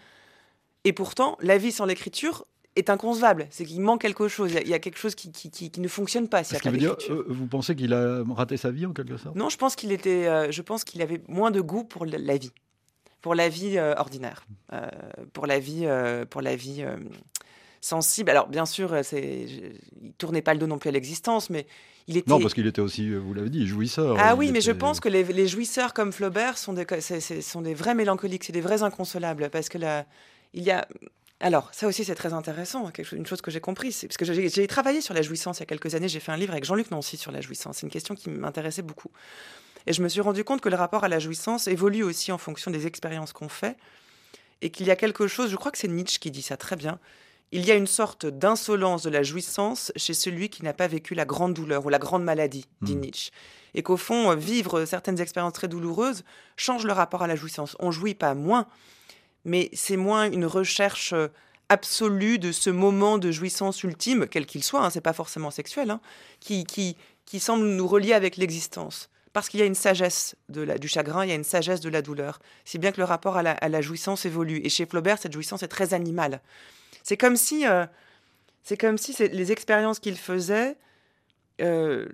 [0.84, 3.48] Et pourtant, la vie sans l'écriture est inconcevable.
[3.50, 4.52] C'est qu'il manque quelque chose.
[4.54, 7.48] Il y, a quelque chose qui, qui, qui, ne fonctionne pas a pas euh, vous
[7.48, 9.36] pensez qu'il a raté sa vie en quelque sorte?
[9.36, 12.38] Non, je pense qu'il était, euh, je pense qu'il avait moins de goût pour la
[12.38, 12.52] vie,
[13.22, 14.48] pour la vie euh, ordinaire,
[15.34, 15.86] pour la vie,
[16.30, 16.86] pour la vie
[17.82, 18.30] sensible.
[18.30, 19.48] Alors, bien sûr, euh, c'est,
[20.02, 21.66] il tournait pas le dos non plus à l'existence, mais
[22.08, 22.30] il était.
[22.30, 24.16] Non, parce qu'il était aussi, euh, vous l'avez dit, jouisseur.
[24.20, 26.86] Ah oui, mais je pense que les, jouisseurs comme Flaubert sont des,
[27.42, 30.06] sont des vrais mélancoliques, c'est des vrais inconsolables, parce que là,
[30.54, 30.88] il y a.
[31.44, 32.92] Alors, ça aussi, c'est très intéressant.
[33.14, 35.64] Une chose que j'ai compris, c'est parce que j'ai travaillé sur la jouissance il y
[35.64, 36.08] a quelques années.
[36.08, 37.78] J'ai fait un livre avec Jean-Luc Nancy sur la jouissance.
[37.78, 39.10] C'est une question qui m'intéressait beaucoup.
[39.88, 42.38] Et je me suis rendu compte que le rapport à la jouissance évolue aussi en
[42.38, 43.76] fonction des expériences qu'on fait.
[44.62, 46.76] Et qu'il y a quelque chose, je crois que c'est Nietzsche qui dit ça très
[46.76, 47.00] bien.
[47.52, 51.16] Il y a une sorte d'insolence de la jouissance chez celui qui n'a pas vécu
[51.16, 53.00] la grande douleur ou la grande maladie, dit hmm.
[53.00, 53.32] Nietzsche.
[53.74, 56.24] Et qu'au fond, vivre certaines expériences très douloureuses
[56.56, 57.76] change le rapport à la jouissance.
[57.80, 58.68] On jouit pas moins,
[59.46, 61.14] mais c'est moins une recherche
[61.70, 65.90] absolue de ce moment de jouissance ultime, quel qu'il soit, hein, c'est pas forcément sexuel,
[65.90, 66.02] hein,
[66.42, 69.10] qui, qui, qui semble nous relier avec l'existence.
[69.32, 71.80] Parce qu'il y a une sagesse de la, du chagrin, il y a une sagesse
[71.80, 72.40] de la douleur.
[72.66, 74.60] Si bien que le rapport à la, jouissance évolue.
[74.66, 76.42] Et chez Flaubert, cette jouissance est très animale.
[77.04, 77.86] C'est comme si, euh,
[78.64, 80.78] c'est comme si les expériences qu'il faisait,
[81.62, 82.08] euh,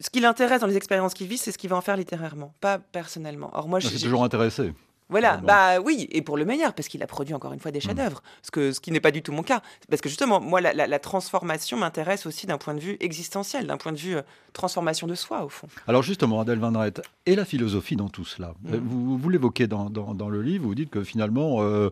[0.00, 2.52] ce qui l'intéresse dans les expériences qu'il vit, c'est ce qu'il va en faire littérairement,
[2.60, 3.50] pas personnellement.
[3.54, 4.72] Or moi, je suis toujours intéressé.
[5.12, 7.80] Voilà, bah oui, et pour le meilleur, parce qu'il a produit encore une fois des
[7.80, 7.82] mmh.
[7.82, 9.60] chefs-d'œuvre, ce, que, ce qui n'est pas du tout mon cas.
[9.90, 13.92] Parce que justement, moi, la, transformation m'intéresse aussi d'un point de vue existentiel, d'un point
[13.92, 14.22] de vue euh,
[14.54, 15.68] transformation de soi, au fond.
[15.86, 18.54] Alors justement, Adèle Van Rett, et la philosophie dans tout cela?
[18.62, 18.76] Mmh.
[18.76, 21.90] Vous, vous l'évoquez dans, dans, le livre, vous dites que finalement, euh,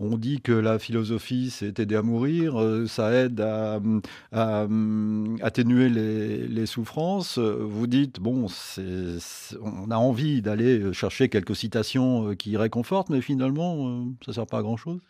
[0.00, 3.80] on dit que la philosophie, c'est aider à mourir, euh, ça aide à,
[5.42, 7.38] atténuer les, souffrances.
[7.38, 8.46] Vous dites, bon,
[9.62, 14.32] on a envie d'aller chercher quelques citations euh, qui réconfortent, mais finalement, euh, ça ne
[14.32, 15.00] sert pas à grand-chose.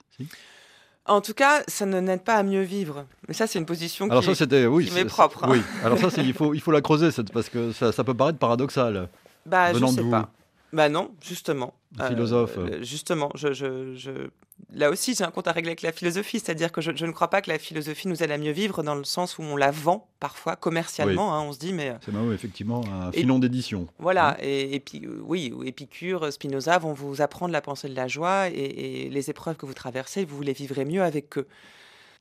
[1.06, 3.06] En tout cas, ça ne n'aide pas à mieux vivre.
[3.28, 5.46] Mais ça, c'est une position Alors qui, ça, c'était, oui, m'est propre.
[5.48, 9.08] Oui, alors ça, il faut, il faut la creuser, parce que ça, peut paraître paradoxal.
[9.46, 10.30] Bah, je sais pas.
[10.72, 11.72] Bah non, justement.
[12.08, 12.58] philosophe.
[12.82, 14.28] justement, je, je,
[14.74, 17.28] là aussi, j'ai un compte à régler avec la philosophie, c'est-à-dire que je, ne crois
[17.28, 19.70] pas que la philosophie nous aide à mieux vivre dans le sens où on la
[19.70, 21.34] vend parfois commercialement.
[21.34, 23.86] Hein, on se dit, mais c'est marrant, effectivement, un filon d'édition.
[23.98, 24.44] Voilà, mmh.
[24.44, 29.08] et, puis euh, oui, Épicure, Spinoza vont vous apprendre la pensée de la joie et,
[29.10, 31.46] les épreuves que vous traversez, vous les vivrez mieux avec eux.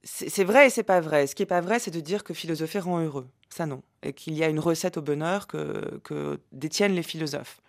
[0.06, 1.28] C'est vrai et c'est pas vrai.
[1.28, 3.26] Ce qui est pas vrai, c'est de dire que philosopher rend heureux.
[3.50, 3.82] Ça non.
[4.04, 7.62] Et qu'il y a une recette au bonheur que, que détiennent les philosophes.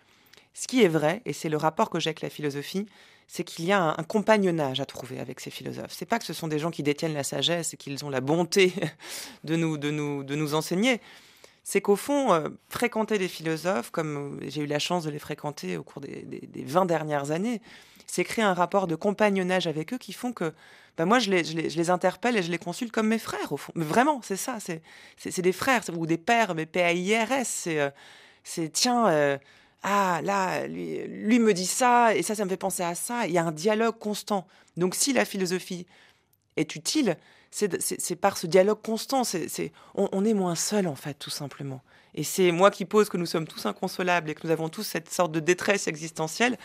[0.53, 2.87] Ce qui est vrai, et c'est le rapport que j'ai avec la philosophie,
[3.27, 5.91] c'est qu'il y a un, compagnonnage à trouver avec ces philosophes.
[5.91, 8.21] C'est pas que ce sont des gens qui détiennent la sagesse et qu'ils ont la
[8.21, 8.73] bonté
[9.43, 11.01] de nous, de nous, de nous enseigner.
[11.63, 15.77] C'est qu'au fond, euh, fréquenter des philosophes, comme j'ai eu la chance de les fréquenter
[15.77, 17.61] au cours des, des, 20 dernières années,
[18.05, 20.53] c'est créer un rapport de compagnonnage avec eux qui font que
[20.97, 23.57] ben moi, je les, je, les, interpelle et je les consulte comme mes frères, au
[23.57, 23.73] fond.
[23.75, 24.59] Mais vraiment, c'est ça.
[24.59, 27.47] C'est des frères ou des pères, mais P-A-I-R-S.
[27.47, 29.37] C'est, euh, tiens, euh,
[29.87, 33.27] ah là, lui, me dit ça, et ça, ça me fait penser à ça.
[33.27, 34.47] Il y a un dialogue constant.
[34.77, 35.85] Donc si la philosophie
[36.57, 37.17] est utile,
[37.51, 39.23] c'est par ce dialogue constant.
[39.23, 41.83] C'est on, est moins seul, en fait, tout simplement.
[42.15, 44.81] Et c'est moi qui pose que nous sommes tous inconsolables et que nous avons tous
[44.81, 46.57] cette sorte de détresse existentielle.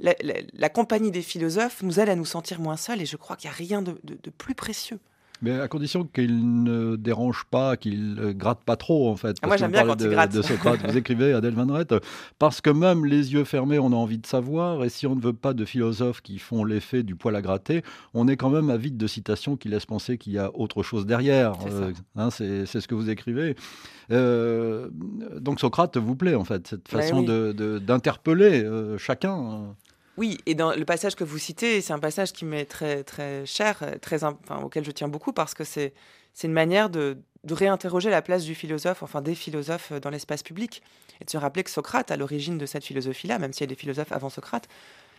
[0.00, 3.50] La, compagnie des philosophes nous aide à nous sentir moins seuls, et je crois qu'il
[3.50, 4.98] n'y a rien de plus précieux.
[5.42, 9.36] Mais à condition qu'il ne dérange pas, qu'il ne gratte pas trop, en fait.
[9.42, 10.32] Ah, moi, j'aime bien quand de, il gratte.
[10.32, 11.94] De Socrate, vous écrivez, Adèle Van Rett,
[12.38, 15.20] parce que même les yeux fermés, on a envie de savoir, et si on ne
[15.20, 17.82] veut pas de philosophes qui font l'effet du poil à gratter,
[18.14, 21.04] on est quand même avide de citations qui laissent penser qu'il y a autre chose
[21.04, 21.54] derrière.
[21.60, 23.56] C'est euh, hein, ce que vous écrivez.
[24.10, 24.88] Euh,
[25.38, 29.74] donc Socrate vous plaît, en fait, cette ben façon d'interpeller euh, chacun.
[30.16, 33.44] Oui, et dans le passage que vous citez, c'est un passage qui m'est très, très
[33.46, 35.92] cher, très, enfin, auquel je tiens beaucoup, parce que c'est
[36.42, 40.82] une manière de, de, réinterroger la place du philosophe, enfin des philosophes dans l'espace public,
[41.20, 43.68] et de se rappeler que Socrate, à l'origine de cette philosophie-là, même s'il y a
[43.68, 44.68] des philosophes avant Socrate,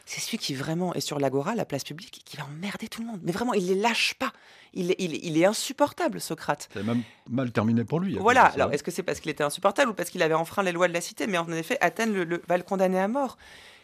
[0.05, 3.07] c'est celui qui vraiment est sur l'agora, la place publique, qui va emmerder tout le
[3.07, 3.19] monde.
[3.23, 4.31] Mais vraiment, il les lâche pas.
[4.73, 6.69] Il est, il, il est insupportable, Socrate.
[6.71, 8.15] C'est même mal terminé pour lui.
[8.19, 8.45] Voilà.
[8.45, 10.87] Alors, est-ce que c'est parce qu'il était insupportable ou parce qu'il avait enfreint les lois
[10.87, 11.25] de la cité?
[11.25, 13.37] Mais en effet, Athènes le, va le condamner à mort.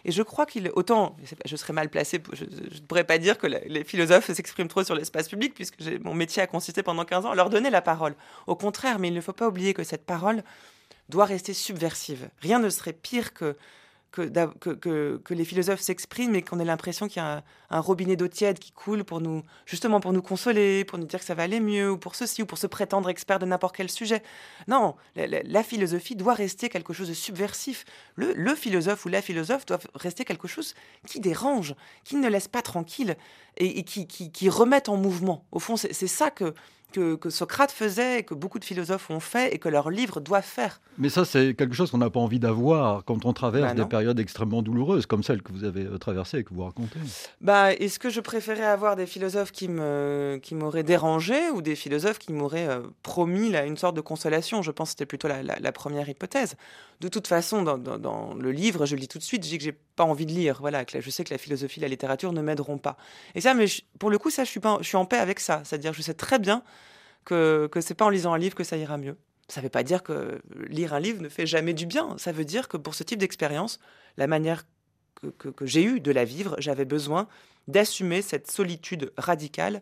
[0.06, 3.48] Et je crois qu'il, autant, je serais mal placé, je ne pourrais pas dire que
[3.48, 7.32] les philosophes s'expriment trop sur l'espace public, puisque mon métier a consisté pendant 15 ans
[7.32, 8.16] à leur donner la parole.
[8.48, 10.44] Au contraire, mais il ne faut pas oublier que cette parole
[11.10, 12.30] doit rester subversive.
[12.40, 13.58] Rien ne serait pire que
[14.12, 18.60] que, les philosophes s'expriment et qu'on ait l'impression qu'il y a un, robinet d'eau tiède
[18.60, 21.60] qui coule pour nous, justement pour nous consoler, pour nous dire que ça va aller
[21.60, 24.22] mieux, ou pour ceci, ou pour se prétendre expert de n'importe quel sujet.
[24.68, 27.86] Non, la, philosophie doit rester quelque chose de subversif.
[28.16, 30.76] Le, philosophe ou la philosophe doit rester quelque chose
[31.08, 33.16] qui dérange, qui ne laisse pas tranquille
[33.58, 35.46] et, qui, qui, qui remet en mouvement.
[35.52, 36.54] Au fond, c'est ça que
[36.92, 40.82] que, Socrate faisait, que beaucoup de philosophes ont fait et que leurs livres doivent faire.
[40.98, 43.90] Mais ça, c'est quelque chose qu'on n'a pas envie d'avoir quand on traverse bah des
[43.90, 47.00] périodes extrêmement douloureuses, comme celle que vous avez euh, traversée et que vous racontez.
[47.40, 52.20] Bah, Est-ce que je préférais avoir des philosophes qui m'auraient qui dérangé ou des philosophes
[52.20, 54.62] qui m'auraient euh, promis là, une sorte de consolation?
[54.62, 56.56] Je pense que c'était plutôt la, première hypothèse.
[57.00, 59.72] De toute façon, dans, le livre, je le dis tout de suite, je dis que
[59.96, 60.58] pas envie de lire.
[60.60, 62.98] Voilà, je sais que la philosophie, la littérature ne m'aideront pas.
[63.34, 63.66] Et ça, mais
[63.98, 65.62] pour le coup, ça, je suis, pas, je suis en paix avec ça.
[65.64, 66.64] C'est-à-dire, je sais très bien
[67.26, 69.18] que que c'est pas en lisant un livre que ça ira mieux.
[69.48, 72.18] Ça ne veut pas dire que lire un livre ne fait jamais du bien.
[72.18, 73.80] Ça veut dire que pour ce type d'expérience,
[74.18, 74.64] la manière
[75.38, 77.28] que, j'ai eue de la vivre, j'avais besoin
[77.68, 79.82] d'assumer cette solitude radicale,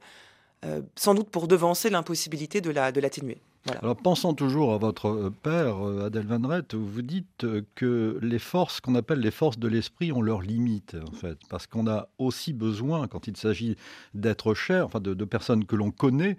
[0.65, 3.37] euh, sans doute pour devancer l'impossibilité de l'atténuer.
[3.65, 7.45] La, de alors, pensant toujours à votre euh, père, euh, Adèle Van Rett, vous dites
[7.75, 11.67] que les forces qu'on appelle les forces de l'esprit ont leurs limites, en fait, parce
[11.67, 13.75] qu'on a aussi besoin, quand il s'agit
[14.13, 16.37] d'être cher, enfin de, personnes que l'on connaît,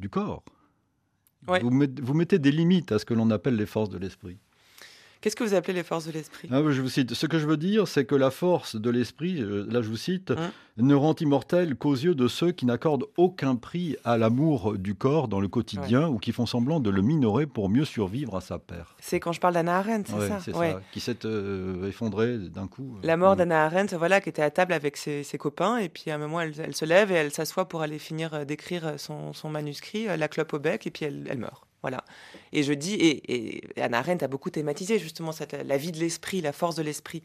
[0.00, 0.44] du corps.
[1.46, 4.38] vous mettez des limites à ce que l'on appelle les forces de l'esprit.
[5.20, 6.48] Qu'est-ce que vous appelez les forces de l'esprit?
[6.50, 7.12] Ah, Je vous cite.
[7.12, 9.98] Ce que je veux dire, c'est que la force de l'esprit, euh, là je vous
[9.98, 10.50] cite, hein?
[10.78, 15.28] ne rend immortel qu'aux yeux de ceux qui n'accordent aucun prix à l'amour du corps
[15.28, 18.58] dans le quotidien ou qui font semblant de le minorer pour mieux survivre à sa
[18.58, 18.96] perte.
[18.98, 20.40] C'est quand je parle d'Anna Arendt, c'est ça?
[20.40, 22.96] C'est ça, qui s'est euh, effondrée d'un coup.
[23.02, 26.14] La mort d'Anna Arendt, voilà, qui était à table avec ses, copains, et puis à
[26.14, 30.06] un moment, elle, se lève et elle s'assoit pour aller finir euh, d'écrire son, manuscrit,
[30.06, 31.66] la clope au bec, et puis elle meurt.
[31.82, 32.04] Voilà.
[32.52, 35.98] Et je dis, et, et Anna Arendt a beaucoup thématisé justement cette, la vie de
[35.98, 37.22] l'esprit, la force de l'esprit.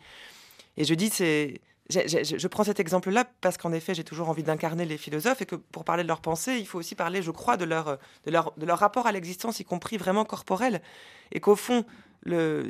[0.78, 4.86] Et je dis, c'est, je, prends cet exemple-là parce qu'en effet, j'ai toujours envie d'incarner
[4.86, 7.58] les philosophes et que pour parler de leur pensée, il faut aussi parler, je crois,
[7.58, 10.82] de leur, de leur, de leur rapport à l'existence, y compris vraiment corporel.
[11.32, 11.86] Et qu'au fond,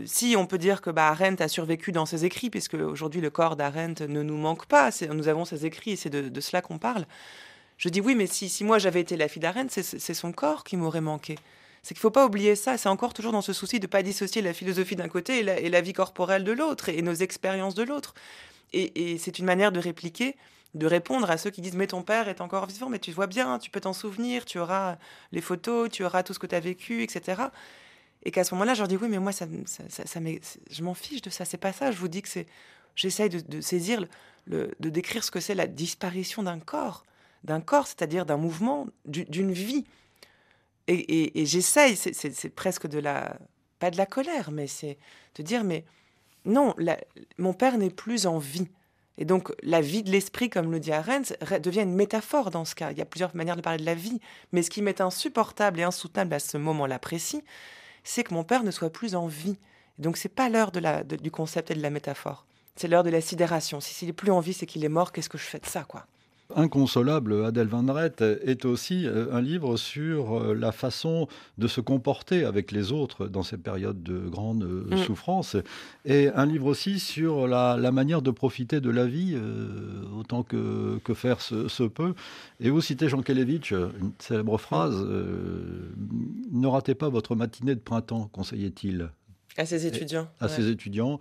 [0.05, 3.29] si on peut dire que bah, Arendt a survécu dans ses écrits, puisque aujourd'hui le
[3.29, 6.61] corps d'Arendt ne nous manque pas, nous avons ses écrits et c'est de, de, cela
[6.61, 7.05] qu'on parle.
[7.77, 10.65] Je dis oui, mais si, si moi j'avais été la fille d'Arendt, c'est son corps
[10.65, 11.35] qui m'aurait manqué
[11.85, 12.79] c'est qu'il ne faut pas oublier ça.
[12.79, 15.69] C'est encore toujours dans ce souci de ne pas dissocier la philosophie d'un côté et
[15.69, 18.15] la, vie corporelle de l'autre et, nos expériences de l'autre.
[18.73, 20.35] Et, c'est une manière de répliquer,
[20.73, 23.27] de répondre à ceux qui disent Mais ton père est encore vivant, mais tu vois
[23.27, 24.97] bien, tu peux t'en souvenir, tu auras
[25.31, 27.43] les photos, tu auras tout ce que tu as vécu, etc.
[28.23, 31.29] Et qu'à ce moment-là, je leur dis Oui, mais moi, ça, je m'en fiche de
[31.29, 31.45] ça.
[31.45, 31.91] C'est pas ça.
[31.91, 32.47] Je vous dis que c'est.
[32.95, 34.03] J'essaye de, saisir,
[34.47, 37.03] le, de décrire ce que c'est la disparition d'un corps.
[37.43, 39.85] D'un corps, c'est-à-dire d'un mouvement, d'une vie
[40.87, 43.37] et, j'essaye, c'est presque de la,
[43.79, 44.97] pas de la colère, mais c'est
[45.35, 45.83] de dire, mais
[46.45, 46.75] non,
[47.37, 48.67] mon père n'est plus en vie.
[49.17, 52.75] Et donc, la vie de l'esprit, comme le dit Arendt, devient une métaphore dans ce
[52.75, 52.91] cas.
[52.91, 54.19] Il y a plusieurs manières de parler de la vie.
[54.51, 57.41] Mais ce qui m'est insupportable et insoutenable à ce moment-là précis,
[58.03, 59.57] c'est que mon père ne soit plus en vie.
[59.97, 62.45] Et donc, c'est pas l'heure de du concept et de la métaphore.
[62.75, 63.79] C'est l'heure de la sidération.
[63.79, 65.13] Si s'il est plus en vie, c'est qu'il est mort.
[65.13, 66.05] Qu'est-ce que je fais de ça, quoi?
[66.53, 71.27] Inconsolable, Adèle Van Rett est aussi euh, un livre sur euh, la façon
[71.57, 74.97] de se comporter avec les autres dans ces périodes de grande euh, mm.
[74.97, 75.57] souffrance,
[76.05, 79.35] et un livre aussi sur la, manière de profiter de la vie
[80.17, 82.13] autant que, que faire se, peut.
[82.59, 85.03] Et vous citez Jean Kelevitch, une célèbre phrase
[86.51, 89.09] Ne ratez pas votre matinée de printemps, conseillait-il.
[89.57, 90.27] À ses étudiants.
[90.39, 91.19] à ses étudiants,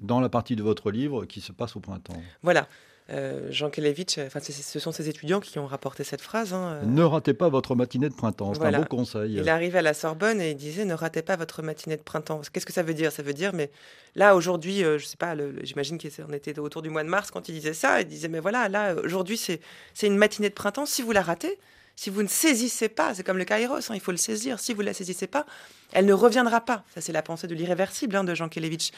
[0.00, 2.20] dans la partie de votre livre qui se passe au printemps.
[2.42, 2.66] Voilà.
[3.10, 6.52] Euh, Jean Kelevitch, enfin, ce sont ses étudiants qui ont rapporté cette phrase.
[6.52, 6.86] Hein, euh.
[6.86, 9.34] Ne ratez pas votre matinée de printemps, c'est un beau conseil.
[9.34, 12.40] Il arrivait à la Sorbonne et il disait ne ratez pas votre matinée de printemps.
[12.52, 13.12] Qu'est-ce que ça veut dire?
[13.12, 13.70] Ça veut dire, mais
[14.16, 17.48] là aujourd'hui, euh, je sais pas, j'imagine qu'on était autour du mois de mars quand
[17.48, 18.00] il disait ça.
[18.00, 19.60] Il disait, mais voilà, là aujourd'hui c'est
[20.02, 20.86] une matinée de printemps.
[20.86, 21.60] Si vous la ratez,
[21.94, 24.58] si vous ne saisissez pas, c'est comme le kairos, hein, il faut le saisir.
[24.58, 25.46] Si vous ne la saisissez pas,
[25.92, 26.82] elle ne reviendra pas.
[26.92, 28.90] Ça, c'est la pensée de l'irréversible hein, de Jean Kelevitch,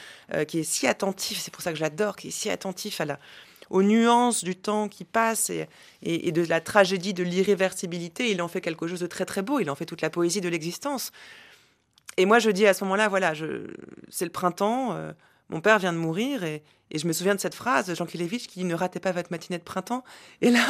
[0.47, 3.19] qui est si attentif, c'est pour ça que j'adore, qui est si attentif à la,
[3.69, 8.61] aux nuances du temps qui passe et, de la tragédie de l'irréversibilité, il en fait
[8.61, 11.11] quelque chose de très très beau, il en fait toute la poésie de l'existence.
[12.17, 13.33] Et moi je dis à ce moment-là, voilà,
[14.09, 15.11] c'est le printemps, euh,
[15.49, 18.63] mon père vient de mourir et, je me souviens de cette phrase, Jean Kilevitch, qui
[18.63, 20.03] ne ratez pas votre matinée de printemps.
[20.41, 20.65] Et là,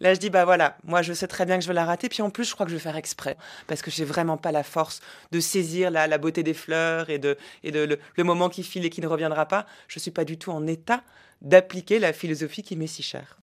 [0.00, 2.08] là, je dis bah voilà, moi je sais très bien que je vais la rater.
[2.08, 3.36] Puis en plus, je crois que je vais faire exprès
[3.68, 5.00] parce que j'ai vraiment pas la force
[5.30, 8.84] de saisir la, la beauté des fleurs et de et de le, moment qui file
[8.84, 9.66] et qui ne reviendra pas.
[9.86, 11.04] Je suis pas du tout en état
[11.42, 13.41] d'appliquer la philosophie qui m'est si chère.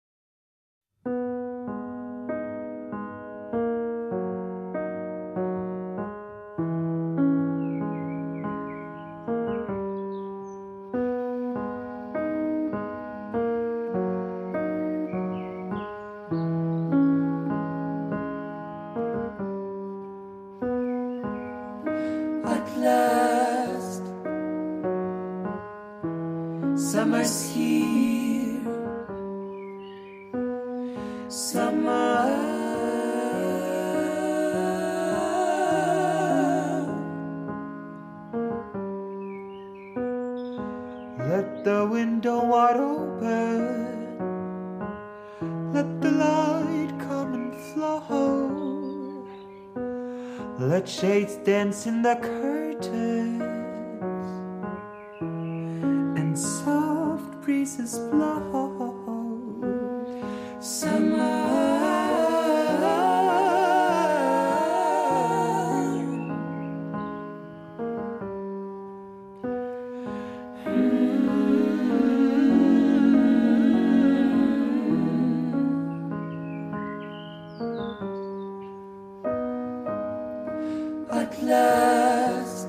[81.26, 82.68] At last,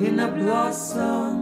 [0.00, 1.39] in a blossom,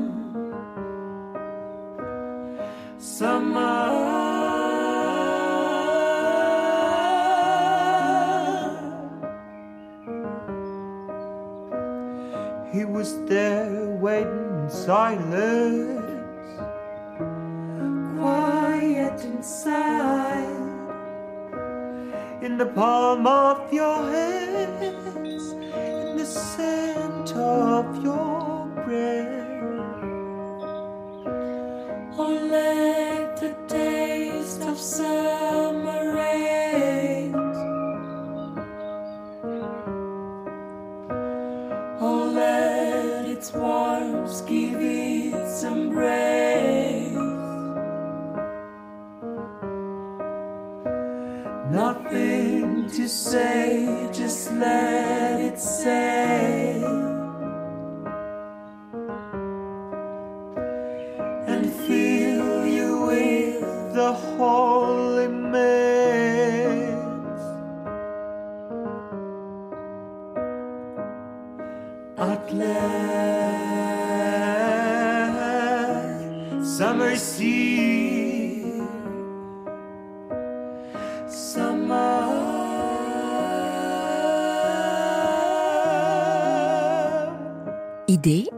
[88.08, 88.48] Idée,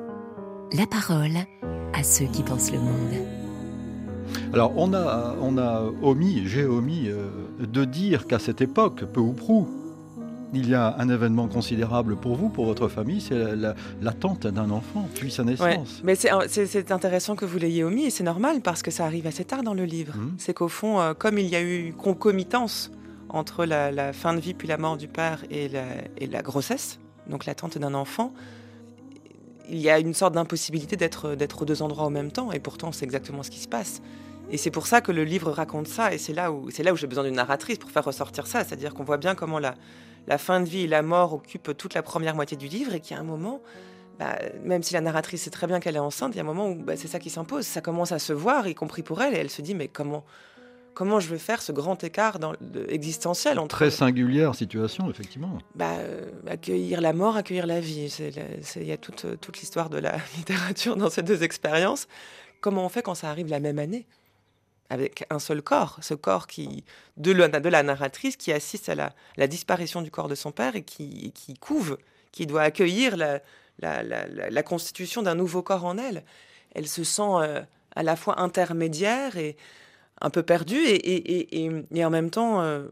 [0.73, 1.33] la parole
[1.93, 3.27] à ceux qui pensent le monde.
[4.53, 9.21] Alors, on a, on a omis, j'ai omis euh, de dire qu'à cette époque, peu
[9.21, 9.67] ou prou,
[10.53, 14.47] il y a un événement considérable pour vous, pour votre famille, c'est la- la- l'attente
[14.47, 15.51] d'un enfant, puis sa Ouais.
[15.51, 16.01] naissance.
[16.03, 19.27] Mais c'est- c'est intéressant que vous l'ayez omis et c'est normal parce que ça arrive
[19.27, 20.17] assez tard dans le livre.
[20.17, 20.35] Mhm.
[20.39, 22.91] C'est qu'au fond, euh, comme il y a eu concomitance
[23.29, 25.85] entre la, la fin de vie puis la mort du père et la,
[26.19, 26.99] et la grossesse,
[27.29, 28.33] donc l'attente d'un enfant,
[29.69, 32.59] il y a une sorte d'impossibilité d'être d'être aux deux endroits en même temps et
[32.59, 34.03] pourtant c'est exactement ce qui se passe.
[34.51, 36.93] Et c'est pour ça que le livre raconte ça et c'est là où c'est là
[36.93, 39.77] où j'ai besoin d'une narratrice pour faire ressortir ça, c'est-à-dire qu'on voit bien comment la
[40.27, 43.01] la fin de vie et la mort occupent toute la première moitié du livre et
[43.01, 43.61] qu'il y a un moment
[44.19, 46.47] bah, même si la narratrice sait très bien qu'elle est enceinte, il y a un
[46.47, 47.65] moment où bah, c'est ça qui s'impose.
[47.67, 50.25] Ça commence à se voir, y compris pour elle, et elle se dit mais comment,
[50.93, 55.57] comment je vais faire ce grand écart dans, de- existentiel entre Très singulière situation, effectivement.
[55.75, 58.15] bah, euh, accueillir la mort, accueillir la vie.
[58.77, 62.07] Il y a toute, toute l'histoire de la littérature dans ces deux expériences.
[62.61, 64.07] Comment on fait quand ça arrive la même année?
[64.91, 66.85] Avec un seul corps, ce corps qui
[67.17, 71.33] de la, narratrice qui assiste à la, disparition du corps de son père et qui,
[71.33, 71.97] qui couve,
[72.33, 76.25] qui doit accueillir la, constitution d'un nouveau corps en elle.
[76.75, 77.63] Elle se sent euh,
[77.95, 79.57] à la fois intermédiaire et
[80.21, 82.89] un peu perdue et en même temps euh,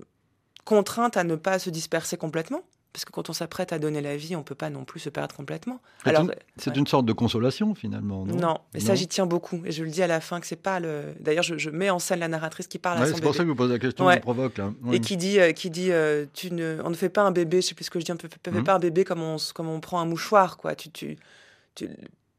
[0.65, 2.63] contrainte à ne pas se disperser complètement.
[2.93, 5.11] Parce que quand on s'apprête à donner la vie, on peut pas non plus se
[5.11, 5.81] perdre complètement.
[6.03, 6.79] C'est Alors, une, c'est ouais.
[6.79, 8.35] une sorte de consolation, finalement, non?
[8.35, 9.61] Non, et ça j'y tiens beaucoup.
[9.67, 11.15] Et je le dis à la fin que c'est pas le.
[11.21, 13.31] D'ailleurs, je, je mets en scène la narratrice qui parle Ouais, à son C'est pour
[13.33, 14.15] bébé ça que vous pose la question, Ouais.
[14.17, 14.59] vous provoque,
[14.93, 17.61] et qui dit, euh, qui dit, euh, tu ne, on ne fait pas un bébé.
[17.61, 18.11] Je sais plus ce que je dis.
[18.13, 18.65] On ne fait, fait Mhm.
[18.65, 20.75] pas un bébé comme on, comme on prend un mouchoir, quoi.
[20.75, 21.17] Tu, tu,
[21.75, 21.89] tu,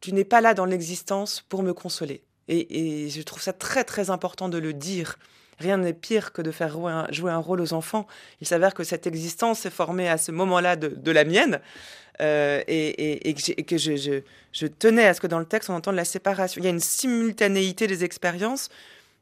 [0.02, 2.24] tu n'es pas là dans l'existence pour me consoler.
[2.48, 5.18] Et, et je trouve ça très très important de le dire.
[5.60, 6.72] Rien n'est pire que de faire
[7.12, 8.08] jouer un, rôle aux enfants.
[8.42, 11.60] Il s'avère que cette existence s'est formée à ce moment-là de, la mienne.
[12.22, 13.34] Euh, et,
[13.66, 16.62] que, je, tenais à ce que dans le texte, on entende la séparation.
[16.62, 18.70] Il y a une simultanéité des expériences,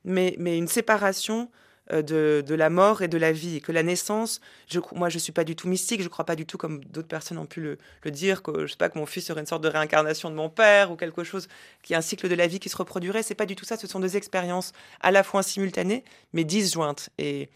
[0.05, 1.49] mais, une séparation
[1.91, 3.61] de, de la mort et de la vie.
[3.61, 6.25] Que la naissance, je, moi je ne suis pas du tout mystique, je ne crois
[6.25, 8.89] pas du tout, comme d'autres personnes ont pu le, le dire, que je sais pas
[8.89, 11.47] que mon fils serait une sorte de réincarnation de mon père ou quelque chose,
[11.83, 13.23] qui est un cycle de la vie qui se reproduirait.
[13.23, 14.71] C'est pas du tout ça, ce sont deux expériences
[15.01, 17.09] à la fois simultanées, mais disjointes.
[17.17, 17.49] Et,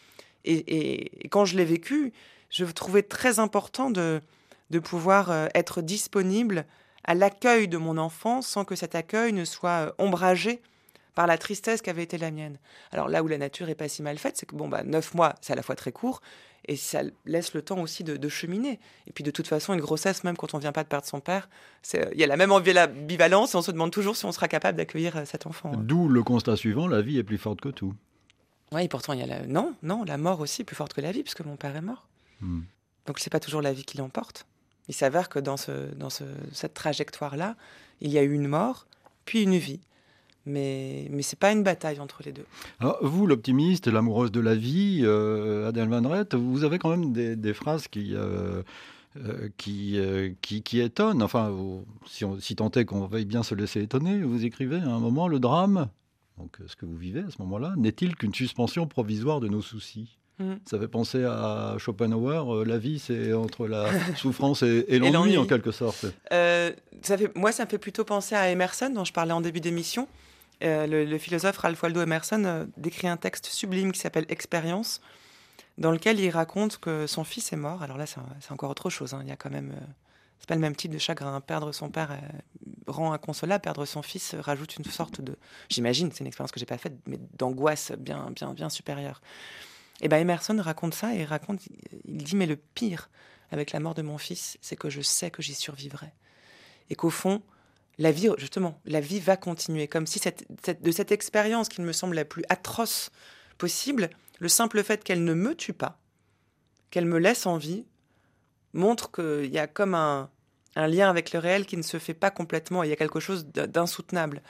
[0.46, 2.14] et, et- et quand je l'ai vécu,
[2.50, 4.22] je trouvais très important de,
[4.70, 6.66] de pouvoir euh, être disponible
[7.04, 10.62] à l'accueil de mon enfant sans que cet accueil ne soit euh, ombragé
[11.16, 12.58] par la tristesse qu'avait été la mienne.
[12.92, 15.14] Alors là où la nature est pas si mal faite, c'est que bon bah neuf
[15.14, 16.22] mois, c'est à la fois très court
[16.66, 18.80] et ça laisse le temps aussi de, de cheminer.
[19.08, 21.20] Et puis de toute façon, une grossesse, même quand on vient pas de perdre son
[21.20, 21.50] père,
[21.82, 24.48] c'est- il y a la même ambivalence et on se demande toujours si on sera
[24.48, 25.72] capable d'accueillir euh, cet enfant.
[25.76, 27.94] D'où le constat suivant, la vie est plus forte que tout.
[28.72, 31.02] Oui, pourtant il y a la non, non, la mort aussi est plus forte que
[31.02, 32.08] la vie puisque mon père est mort.
[32.40, 32.62] Hmm.
[33.08, 34.46] Donc c'est pas toujours la vie qui l'emporte.
[34.88, 37.56] Il s'avère que dans, ce, dans ce- cette trajectoire-là,
[38.02, 38.86] il y a eu une mort,
[39.26, 39.80] puis une vie.
[40.46, 42.46] Mais, mais c'est pas une bataille entre les deux.
[42.80, 47.14] Alors, vous, l'optimiste, l'amoureuse de la vie, euh, Adèle Van Rett, vous avez quand même
[47.14, 48.64] des, des phrases qui, euh,
[49.18, 51.22] euh, qui, euh, qui, qui étonnent.
[51.22, 54.78] Enfin, vous- si, on, si tant est qu'on veuille bien se laisser étonner, vous écrivez
[54.78, 55.90] à un moment le drame.
[56.40, 60.18] Donc, ce que vous vivez à ce moment-là n'est-il qu'une suspension provisoire de nos soucis?
[60.40, 60.54] Mm.
[60.66, 62.66] Ça fait penser à Schopenhauer.
[62.66, 66.08] la vie, c'est entre la souffrance et, et l'ennui, en quelque sorte.
[66.32, 69.60] Ça fait, moi, ça me fait plutôt penser à Emerson, dont je parlais en début
[69.60, 70.08] d'émission.
[70.64, 75.02] Euh, le, philosophe Ralph Waldo Emerson euh, décrit un texte sublime qui s'appelle Expérience,
[75.78, 77.82] dans lequel il raconte que son fils est mort.
[77.82, 79.14] Alors là, c'est encore autre chose.
[79.14, 79.22] hein.
[79.24, 79.86] Il y a quand même, euh,
[80.40, 81.40] c'est pas le même type de chagrin.
[81.42, 82.18] Perdre son père
[82.88, 83.62] rend inconsolable.
[83.62, 85.36] Perdre son fils rajoute une sorte de,
[85.70, 89.22] j'imagine, c'est une expérience que j'ai pas faite, mais d'angoisse bien, bien, bien supérieure.
[90.02, 91.62] Et ben Emerson raconte ça et raconte,
[92.06, 93.10] il dit mais le pire
[93.52, 96.12] avec la mort de mon fils, c'est que je sais que j'y survivrai
[96.90, 97.42] et qu'au fond,
[98.02, 100.44] la vie, justement, la vie va continuer, comme si cette,
[100.82, 103.12] de cette expérience qui me semble la plus atroce
[103.60, 106.00] possible, le simple fait qu'elle ne me tue pas,
[106.90, 107.86] qu'elle me laisse en vie,
[108.74, 110.32] montre qu'il y a comme un,
[110.76, 113.46] lien avec le réel qui ne se fait pas complètement, il y a quelque chose
[113.46, 114.42] d'insoutenable.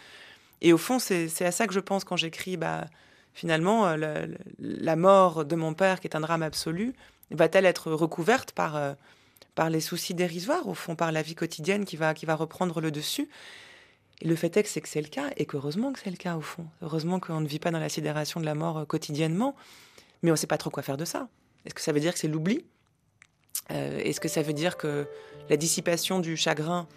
[0.61, 2.85] Et au fond, c'est à ça que je pense quand j'écris, bah,
[3.33, 4.27] finalement, euh, la,
[4.59, 6.93] la mort de mon père, qui est un drame absolu,
[7.31, 8.77] va-t-elle être recouverte par...
[8.77, 8.93] euh,
[9.55, 12.79] par les soucis dérisoires, au fond, par la vie quotidienne qui va, qui va reprendre
[12.81, 13.27] le dessus.
[14.21, 16.17] Et le fait est que c'est que c'est le cas, et qu'heureusement que c'est le
[16.17, 16.65] cas, au fond.
[16.81, 19.55] Heureusement qu'on ne vit pas dans la sidération de la mort euh, quotidiennement,
[20.21, 21.27] mais on ne sait pas trop quoi faire de ça.
[21.65, 22.63] Est-ce que ça veut dire que c'est l'oubli?
[23.71, 25.07] Euh, Est-ce que ça veut dire que
[25.49, 26.87] la dissipation du chagrin,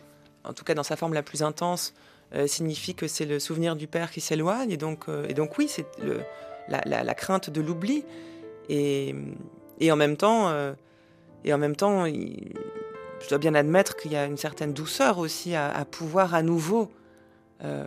[0.44, 1.94] en tout cas dans sa forme la plus intense,
[2.34, 5.66] euh, signifie que c'est le souvenir du père qui s'éloigne et donc, et donc oui,
[5.68, 5.86] c'est
[6.68, 8.04] la, la- la crainte de l'oubli.
[8.68, 9.14] Et,
[9.80, 10.48] et en même temps,
[11.44, 12.54] et en même temps, il-
[13.22, 16.42] je dois bien admettre qu'il y a une certaine douceur aussi à, à pouvoir à
[16.42, 16.90] nouveau
[17.62, 17.86] euh,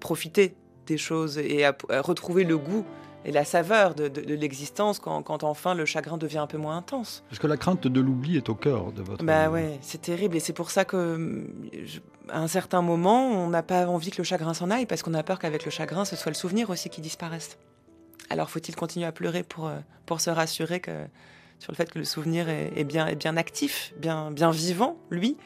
[0.00, 0.54] profiter
[0.86, 2.84] des choses et à, à retrouver le goût
[3.24, 6.58] et la saveur de, de- de l'existence quand, quand enfin le chagrin devient un peu
[6.58, 7.22] moins intense.
[7.28, 9.24] Parce que la crainte de l'oubli est au cœur de votre...
[9.24, 11.48] Bah ouais, c'est terrible et c'est pour ça que hum,
[11.84, 15.02] je- à un certain moment, on n'a pas envie que le chagrin s'en aille parce
[15.04, 17.58] qu'on a peur qu'avec le chagrin, ce soit le souvenir aussi qui disparaisse.
[18.30, 20.90] Alors faut-il continuer à pleurer pour, euh, pour se rassurer que,
[21.62, 25.36] sur le fait que le souvenir est, bien, bien actif, bien, bien vivant, lui,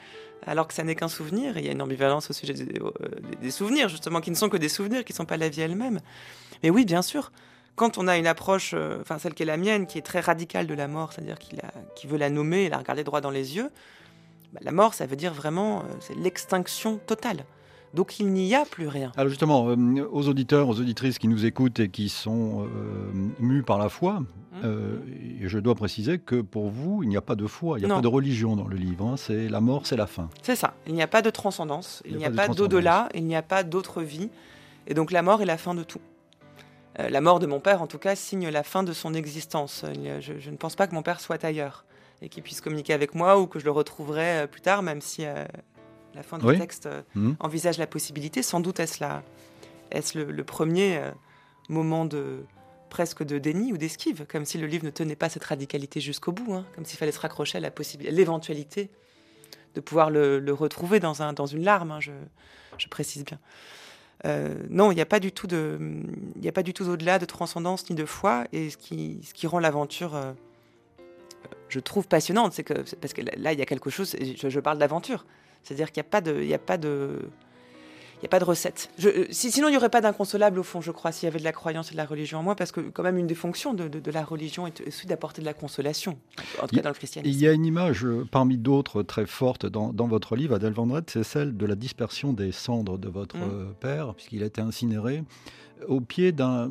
[0.47, 1.59] alors que ça n'est qu'un souvenir.
[1.59, 2.91] Il y a une ambivalence au sujet des, euh,
[3.43, 5.61] des- souvenirs, justement, qui ne sont que des souvenirs, qui ne sont pas la vie
[5.61, 6.01] elle-même.
[6.63, 7.33] Mais oui, bien sûr,
[7.75, 10.21] quand on a une approche, euh, enfin celle qui est la mienne, qui est très
[10.21, 11.61] radicale de la mort, c'est-à-dire qu'il
[11.95, 13.71] qui veut la nommer et la regarder droit dans les yeux,
[14.55, 17.45] bah, la mort, ça veut dire vraiment, euh, c'est l'extinction totale.
[17.97, 19.11] Donc il n'y a plus rien.
[19.17, 19.77] Alors justement, euh,
[20.13, 24.23] aux auditeurs, aux auditrices qui nous écoutent et qui sont euh, mus par la foi,
[24.65, 24.99] euh,
[25.43, 27.87] et je dois préciser que pour vous, il n'y a pas de foi, il n'y
[27.87, 27.95] a Non.
[27.97, 29.07] pas de religion dans le livre.
[29.07, 29.17] hein.
[29.17, 30.29] C'est la mort, c'est la fin.
[30.43, 30.75] C'est ça.
[30.87, 33.63] Il n'y a pas de transcendance, il n'y a pas d'au-delà, il n'y a pas
[33.65, 34.29] d'autre vie.
[34.87, 36.01] Et donc la mort est la fin de tout.
[36.99, 39.85] Euh, la mort de mon père, en tout cas, signe la fin de son existence.
[40.21, 41.85] Je, je ne pense pas que mon père soit ailleurs
[42.23, 45.01] et qu'il puisse communiquer avec moi ou que je le retrouverai euh, plus tard, même
[45.03, 45.45] si euh,
[46.17, 46.59] la fin du Oui.
[46.59, 47.37] texte euh, Mhm.
[47.41, 48.43] envisage la possibilité.
[48.43, 49.23] Sans doute est-ce la-
[49.93, 51.11] est-ce le, le premier euh,
[51.69, 52.45] moment de
[52.91, 56.33] presque de déni ou d'esquive, comme si le livre ne tenait pas cette radicalité jusqu'au
[56.33, 58.91] bout, hein, comme s'il fallait se raccrocher à la possibilité, l'éventualité
[59.75, 62.13] de pouvoir le, le retrouver dans, un, dans une larme, hein, je,
[62.79, 63.39] je précise bien.
[64.25, 65.79] Euh, non, il n'y a pas du tout de,
[66.37, 69.21] il n'y a pas du tout d'au-delà, de transcendance ni de foi, et ce qui,
[69.23, 70.33] ce qui rend l'aventure, euh,
[71.69, 74.17] je trouve passionnante, c'est que parce que là, il y a quelque chose.
[74.21, 75.27] je parle d'aventure,
[75.67, 77.19] c'est-à-dire qu'il n'y a pas de, il y a pas de,
[78.19, 78.89] il y a pas de recette.
[78.99, 81.31] Je, euh, si- sinon, il n'y aurait pas d'inconsolable au fond, je crois, s'il y
[81.31, 83.27] avait de la croyance et de la religion en moi, parce que quand même une
[83.27, 86.17] des fonctions de, de- de la religion est aussi d'apporter de la consolation,
[86.63, 87.31] en tout cas dans le christianisme.
[87.37, 90.73] il y a une image euh, parmi d'autres très forte dans, dans votre livre, Adèle
[90.73, 93.43] Vendrette, c'est celle de la dispersion des cendres de votre Mm.
[93.43, 95.23] euh, père, puisqu'il a été incinéré,
[95.89, 96.71] au pied d'un...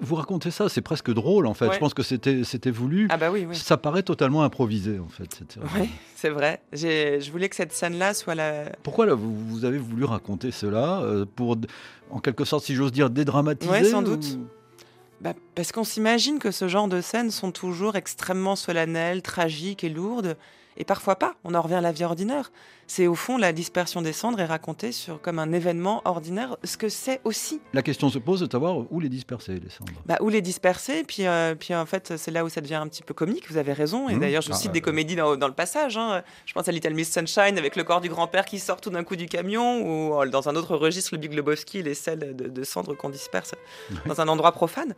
[0.00, 1.66] Vous racontez ça, c'est presque drôle en fait.
[1.66, 1.74] Ouais.
[1.74, 3.08] Je pense que c'était c'était voulu.
[3.10, 3.56] Ah bah oui, oui.
[3.56, 5.42] Ça paraît totalement improvisé en fait.
[5.74, 6.62] Oui, c'est vrai.
[6.72, 10.52] J'ai- Je voulais que cette scène-là soit la, Pourquoi là, vous, vous avez voulu raconter
[10.52, 11.56] cela euh, pour,
[12.10, 14.38] en quelque sorte, si j'ose dire, dédramatiser Ouais, sans ou- doute.
[15.20, 19.88] Bah, parce qu'on s'imagine que ce genre de scènes sont toujours extrêmement solennelles, tragiques et
[19.88, 20.36] lourdes,
[20.76, 21.34] et parfois pas.
[21.44, 22.50] On en revient à la vie ordinaire.
[22.86, 26.76] C'est au fond la dispersion des cendres est racontée sur comme un événement ordinaire, ce
[26.76, 27.62] que c'est aussi.
[27.72, 29.92] La question se pose de savoir où les disperser, les cendres.
[30.04, 32.86] Bah, où les disperser, puis, euh, puis en fait, c'est là où ça devient un
[32.88, 34.08] petit peu comique, vous avez raison.
[34.10, 34.20] Et Mmh.
[34.20, 35.96] d'ailleurs, je Ah, cite euh, des comédies dans, dans le passage.
[35.96, 36.22] hein.
[36.44, 39.02] Je pense à Little Miss Sunshine avec le corps du grand-père qui sort tout d'un
[39.02, 42.48] coup du camion, ou euh, dans un autre registre, le Big Lebowski, les selles de,
[42.48, 43.52] de cendres qu'on disperse
[44.04, 44.94] dans un endroit profane.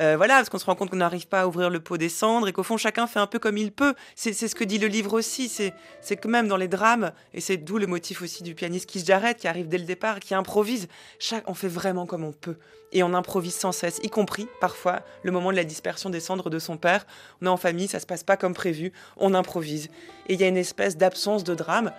[0.00, 2.08] Euh, voilà, parce qu'on se rend compte qu'on n'arrive pas à ouvrir le pot des
[2.10, 3.94] cendres et qu'au fond, chacun fait un peu comme il peut.
[4.16, 7.40] C'est ce que dit le livre aussi, c'est c'est que même dans les drames, et
[7.40, 10.34] c'est d'où le motif aussi du pianiste qui Jarrett, qui arrive dès le départ, qui
[10.34, 10.88] improvise,
[11.18, 12.56] chaque, on fait vraiment comme on peut.
[12.92, 16.50] Et on improvise sans cesse, y compris parfois le moment de la dispersion des cendres
[16.50, 17.06] de son père.
[17.40, 19.88] On est en famille, ça se passe pas comme prévu, on improvise.
[20.28, 21.92] Et il y a une espèce d'absence de drame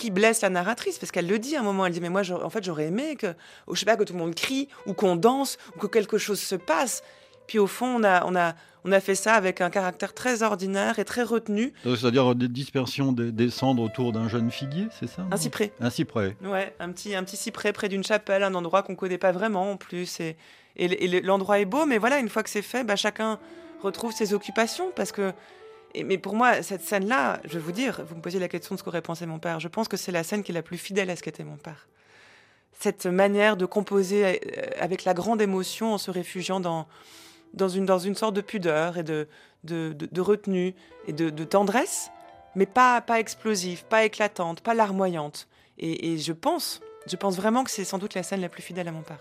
[0.00, 2.22] qui blesse la narratrice parce qu'elle le dit à un moment elle dit mais moi
[2.30, 3.34] en fait j'aurais aimé que
[3.70, 6.40] je sais pas que tout le monde crie ou qu'on danse ou que quelque chose
[6.40, 7.02] se passe
[7.50, 10.44] puis au fond, on a, on a, on a fait ça avec un caractère très
[10.44, 11.72] ordinaire et très retenu.
[11.82, 15.72] C'est-à-dire des dispersions des, cendres autour d'un jeune figuier, c'est ça Un cyprès.
[15.80, 16.36] Un cyprès.
[16.44, 19.72] Ouais, un petit, un petit cyprès près d'une chapelle, un endroit qu'on connaît pas vraiment
[19.72, 20.20] en plus.
[20.20, 20.36] Et,
[20.76, 23.40] et l'endroit est beau, mais voilà, une fois que c'est fait, bah, chacun
[23.82, 25.32] retrouve ses occupations parce que.
[26.04, 28.78] mais pour moi, cette scène-là, je vais vous dire, vous me posiez la question de
[28.78, 29.58] ce qu'aurait pensé mon père.
[29.58, 31.56] Je pense que c'est la scène qui est la plus fidèle à ce qu'était mon
[31.56, 31.88] père.
[32.78, 36.86] Cette manière de composer euh, avec la grande émotion en se réfugiant dans,
[37.54, 39.28] dans une, dans une sorte de pudeur et de,
[39.64, 40.74] de, de, retenue
[41.06, 42.10] et de, tendresse,
[42.54, 45.48] mais pas, pas explosive, pas éclatante, pas larmoyante.
[45.78, 48.88] Et, je pense, je pense vraiment que c'est sans doute la scène la plus fidèle
[48.88, 49.20] à mon père.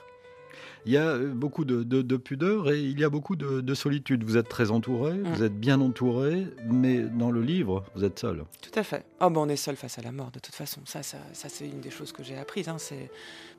[0.85, 4.23] Il y a euh, beaucoup de, pudeur et il y a beaucoup de, solitude.
[4.23, 5.33] Vous êtes très entouré, mm.
[5.33, 8.43] vous êtes bien entouré, mais dans le livre, vous êtes seul.
[8.61, 9.05] Tout à fait.
[9.21, 10.81] Oh, ben on est seul face à la mort, de toute façon.
[10.85, 12.69] Ça, ça, c'est une des choses que j'ai apprises.
[12.69, 12.77] Hein.
[12.77, 13.11] C'est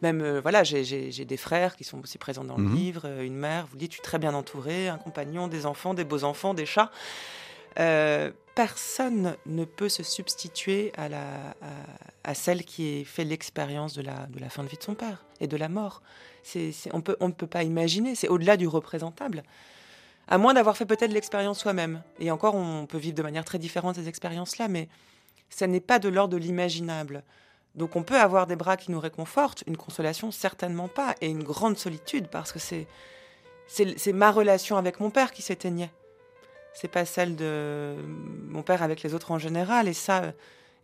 [0.03, 2.75] même, euh, voilà, j'ai des frères qui sont aussi présents dans le mm-hmm.
[2.75, 3.67] livre, euh, une mère.
[3.71, 6.67] Vous dites, tu es très bien entouré, un compagnon, des enfants, des beaux enfants, des
[6.67, 6.91] chats.
[8.55, 11.55] personne ne peut se substituer à, la,
[12.25, 15.25] à, celle qui fait l'expérience de la, de la fin de vie de son père
[15.41, 16.03] et de la mort
[16.93, 19.43] on, ne peut pas imaginer, c'est au-delà du représentable.
[20.29, 22.03] À moins d'avoir fait peut-être l'expérience soi-même.
[22.19, 24.89] Et encore, on peut vivre de manière très différente ces expériences-là, mais
[25.49, 27.25] ça n'est pas de l'ordre de l'imaginable.
[27.75, 31.43] Donc on peut avoir des bras qui nous réconfortent, une consolation certainement pas, et une
[31.43, 32.87] grande solitude, parce que c'est,
[33.67, 35.91] c'est, ma relation avec mon père qui s'éteignait.
[36.75, 37.97] C'est pas celle de
[38.49, 40.33] mon père avec les autres en général, et ça,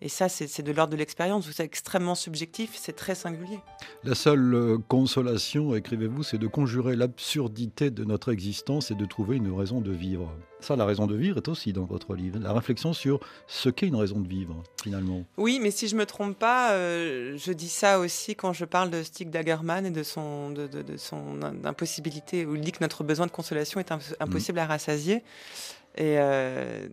[0.02, 3.60] et ça, c'est de l'ordre de l'expérience, c'est extrêmement subjectif, c'est très singulier.
[4.04, 9.36] La seule euh, consolation, écrivez-vous, c'est de conjurer l'absurdité de notre existence et de trouver
[9.36, 10.30] une raison de vivre.
[10.60, 13.86] Ça, la raison de vivre est aussi dans votre livre, la réflexion sur ce qu'est
[13.86, 15.24] une raison de vivre, finalement.
[15.38, 18.90] Oui, mais si je me trompe pas, euh, je dis ça aussi quand je parle
[18.90, 23.26] de Stig Dagerman et de son, de, son impossibilité, où il dit que notre besoin
[23.26, 25.22] de consolation est impossible à rassasier.
[25.96, 26.88] Et euh,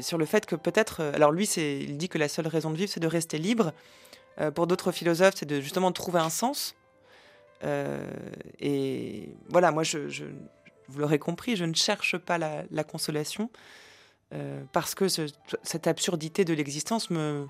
[0.00, 2.76] sur le fait que peut-être, euh, alors lui, il dit que la seule raison de
[2.76, 3.72] vivre, c'est de rester libre.
[4.40, 6.74] Euh, pour d'autres philosophes, c'est de justement trouver un sens.
[8.60, 9.82] et voilà, moi,
[10.88, 13.50] vous l'aurez compris, je ne cherche pas la, consolation
[14.72, 17.46] parce que cette absurdité de l'existence me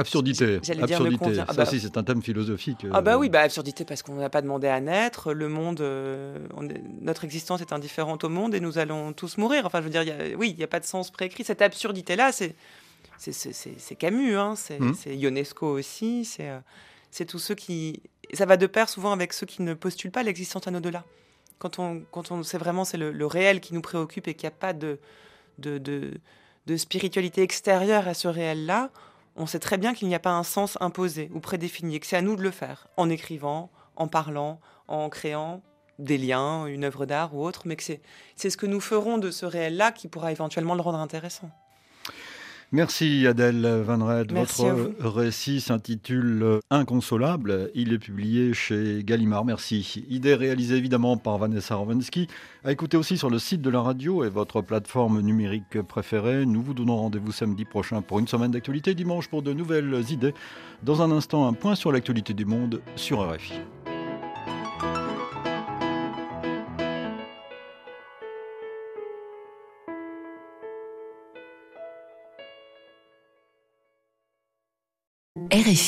[0.00, 0.56] Absurdité.
[0.56, 1.34] absurdité.
[1.34, 2.86] ça, ah bah c'est un thème philosophique.
[2.92, 5.32] Ah bah oui, bah absurdité parce qu'on n'a pas demandé à naître.
[5.32, 6.38] Le monde, euh,
[7.00, 9.66] notre existence est indifférente au monde et nous allons tous mourir.
[9.66, 10.04] Enfin, je veux dire,
[10.38, 11.44] oui, il n'y a pas de sens préécrit.
[11.44, 12.54] Cette absurdité-là, c'est
[13.18, 14.94] c'est Camus, hein, mmh.
[14.94, 16.58] c'est Ionesco aussi, c'est euh,
[17.10, 18.02] c'est tous ceux qui...
[18.32, 21.04] Ça va de pair souvent avec ceux qui ne postulent pas l'existence à au-delà.
[21.58, 24.54] Quand on, quand on sait vraiment c'est le, réel qui nous préoccupe et qu'il n'y
[24.54, 24.98] a pas de,
[25.58, 26.12] de, de,
[26.66, 28.90] de spiritualité extérieure à ce réel-là,
[29.40, 32.16] on sait très bien qu'il n'y a pas un sens imposé ou prédéfini que c'est
[32.16, 35.62] à nous de le faire, en écrivant, en parlant, en créant
[35.98, 39.30] des liens, une œuvre d'art ou autre, mais que c'est ce que nous ferons de
[39.30, 41.50] ce réel-là qui pourra éventuellement le rendre intéressant.
[42.72, 44.32] Merci Adèle Van Red.
[44.32, 47.68] Votre récit s'intitule Inconsolable.
[47.74, 49.44] Il est publié chez Gallimard.
[49.44, 50.04] Merci.
[50.08, 52.28] Idée réalisée évidemment par Vanessa Rovensky.
[52.62, 56.46] À écouter aussi sur le site de la radio et votre plateforme numérique préférée.
[56.46, 60.34] Nous vous donnons rendez-vous samedi prochain pour une semaine d'actualité, dimanche pour de nouvelles idées.
[60.84, 63.54] Dans un instant, un point sur l'actualité du monde sur RFI.
[75.48, 75.80] RFI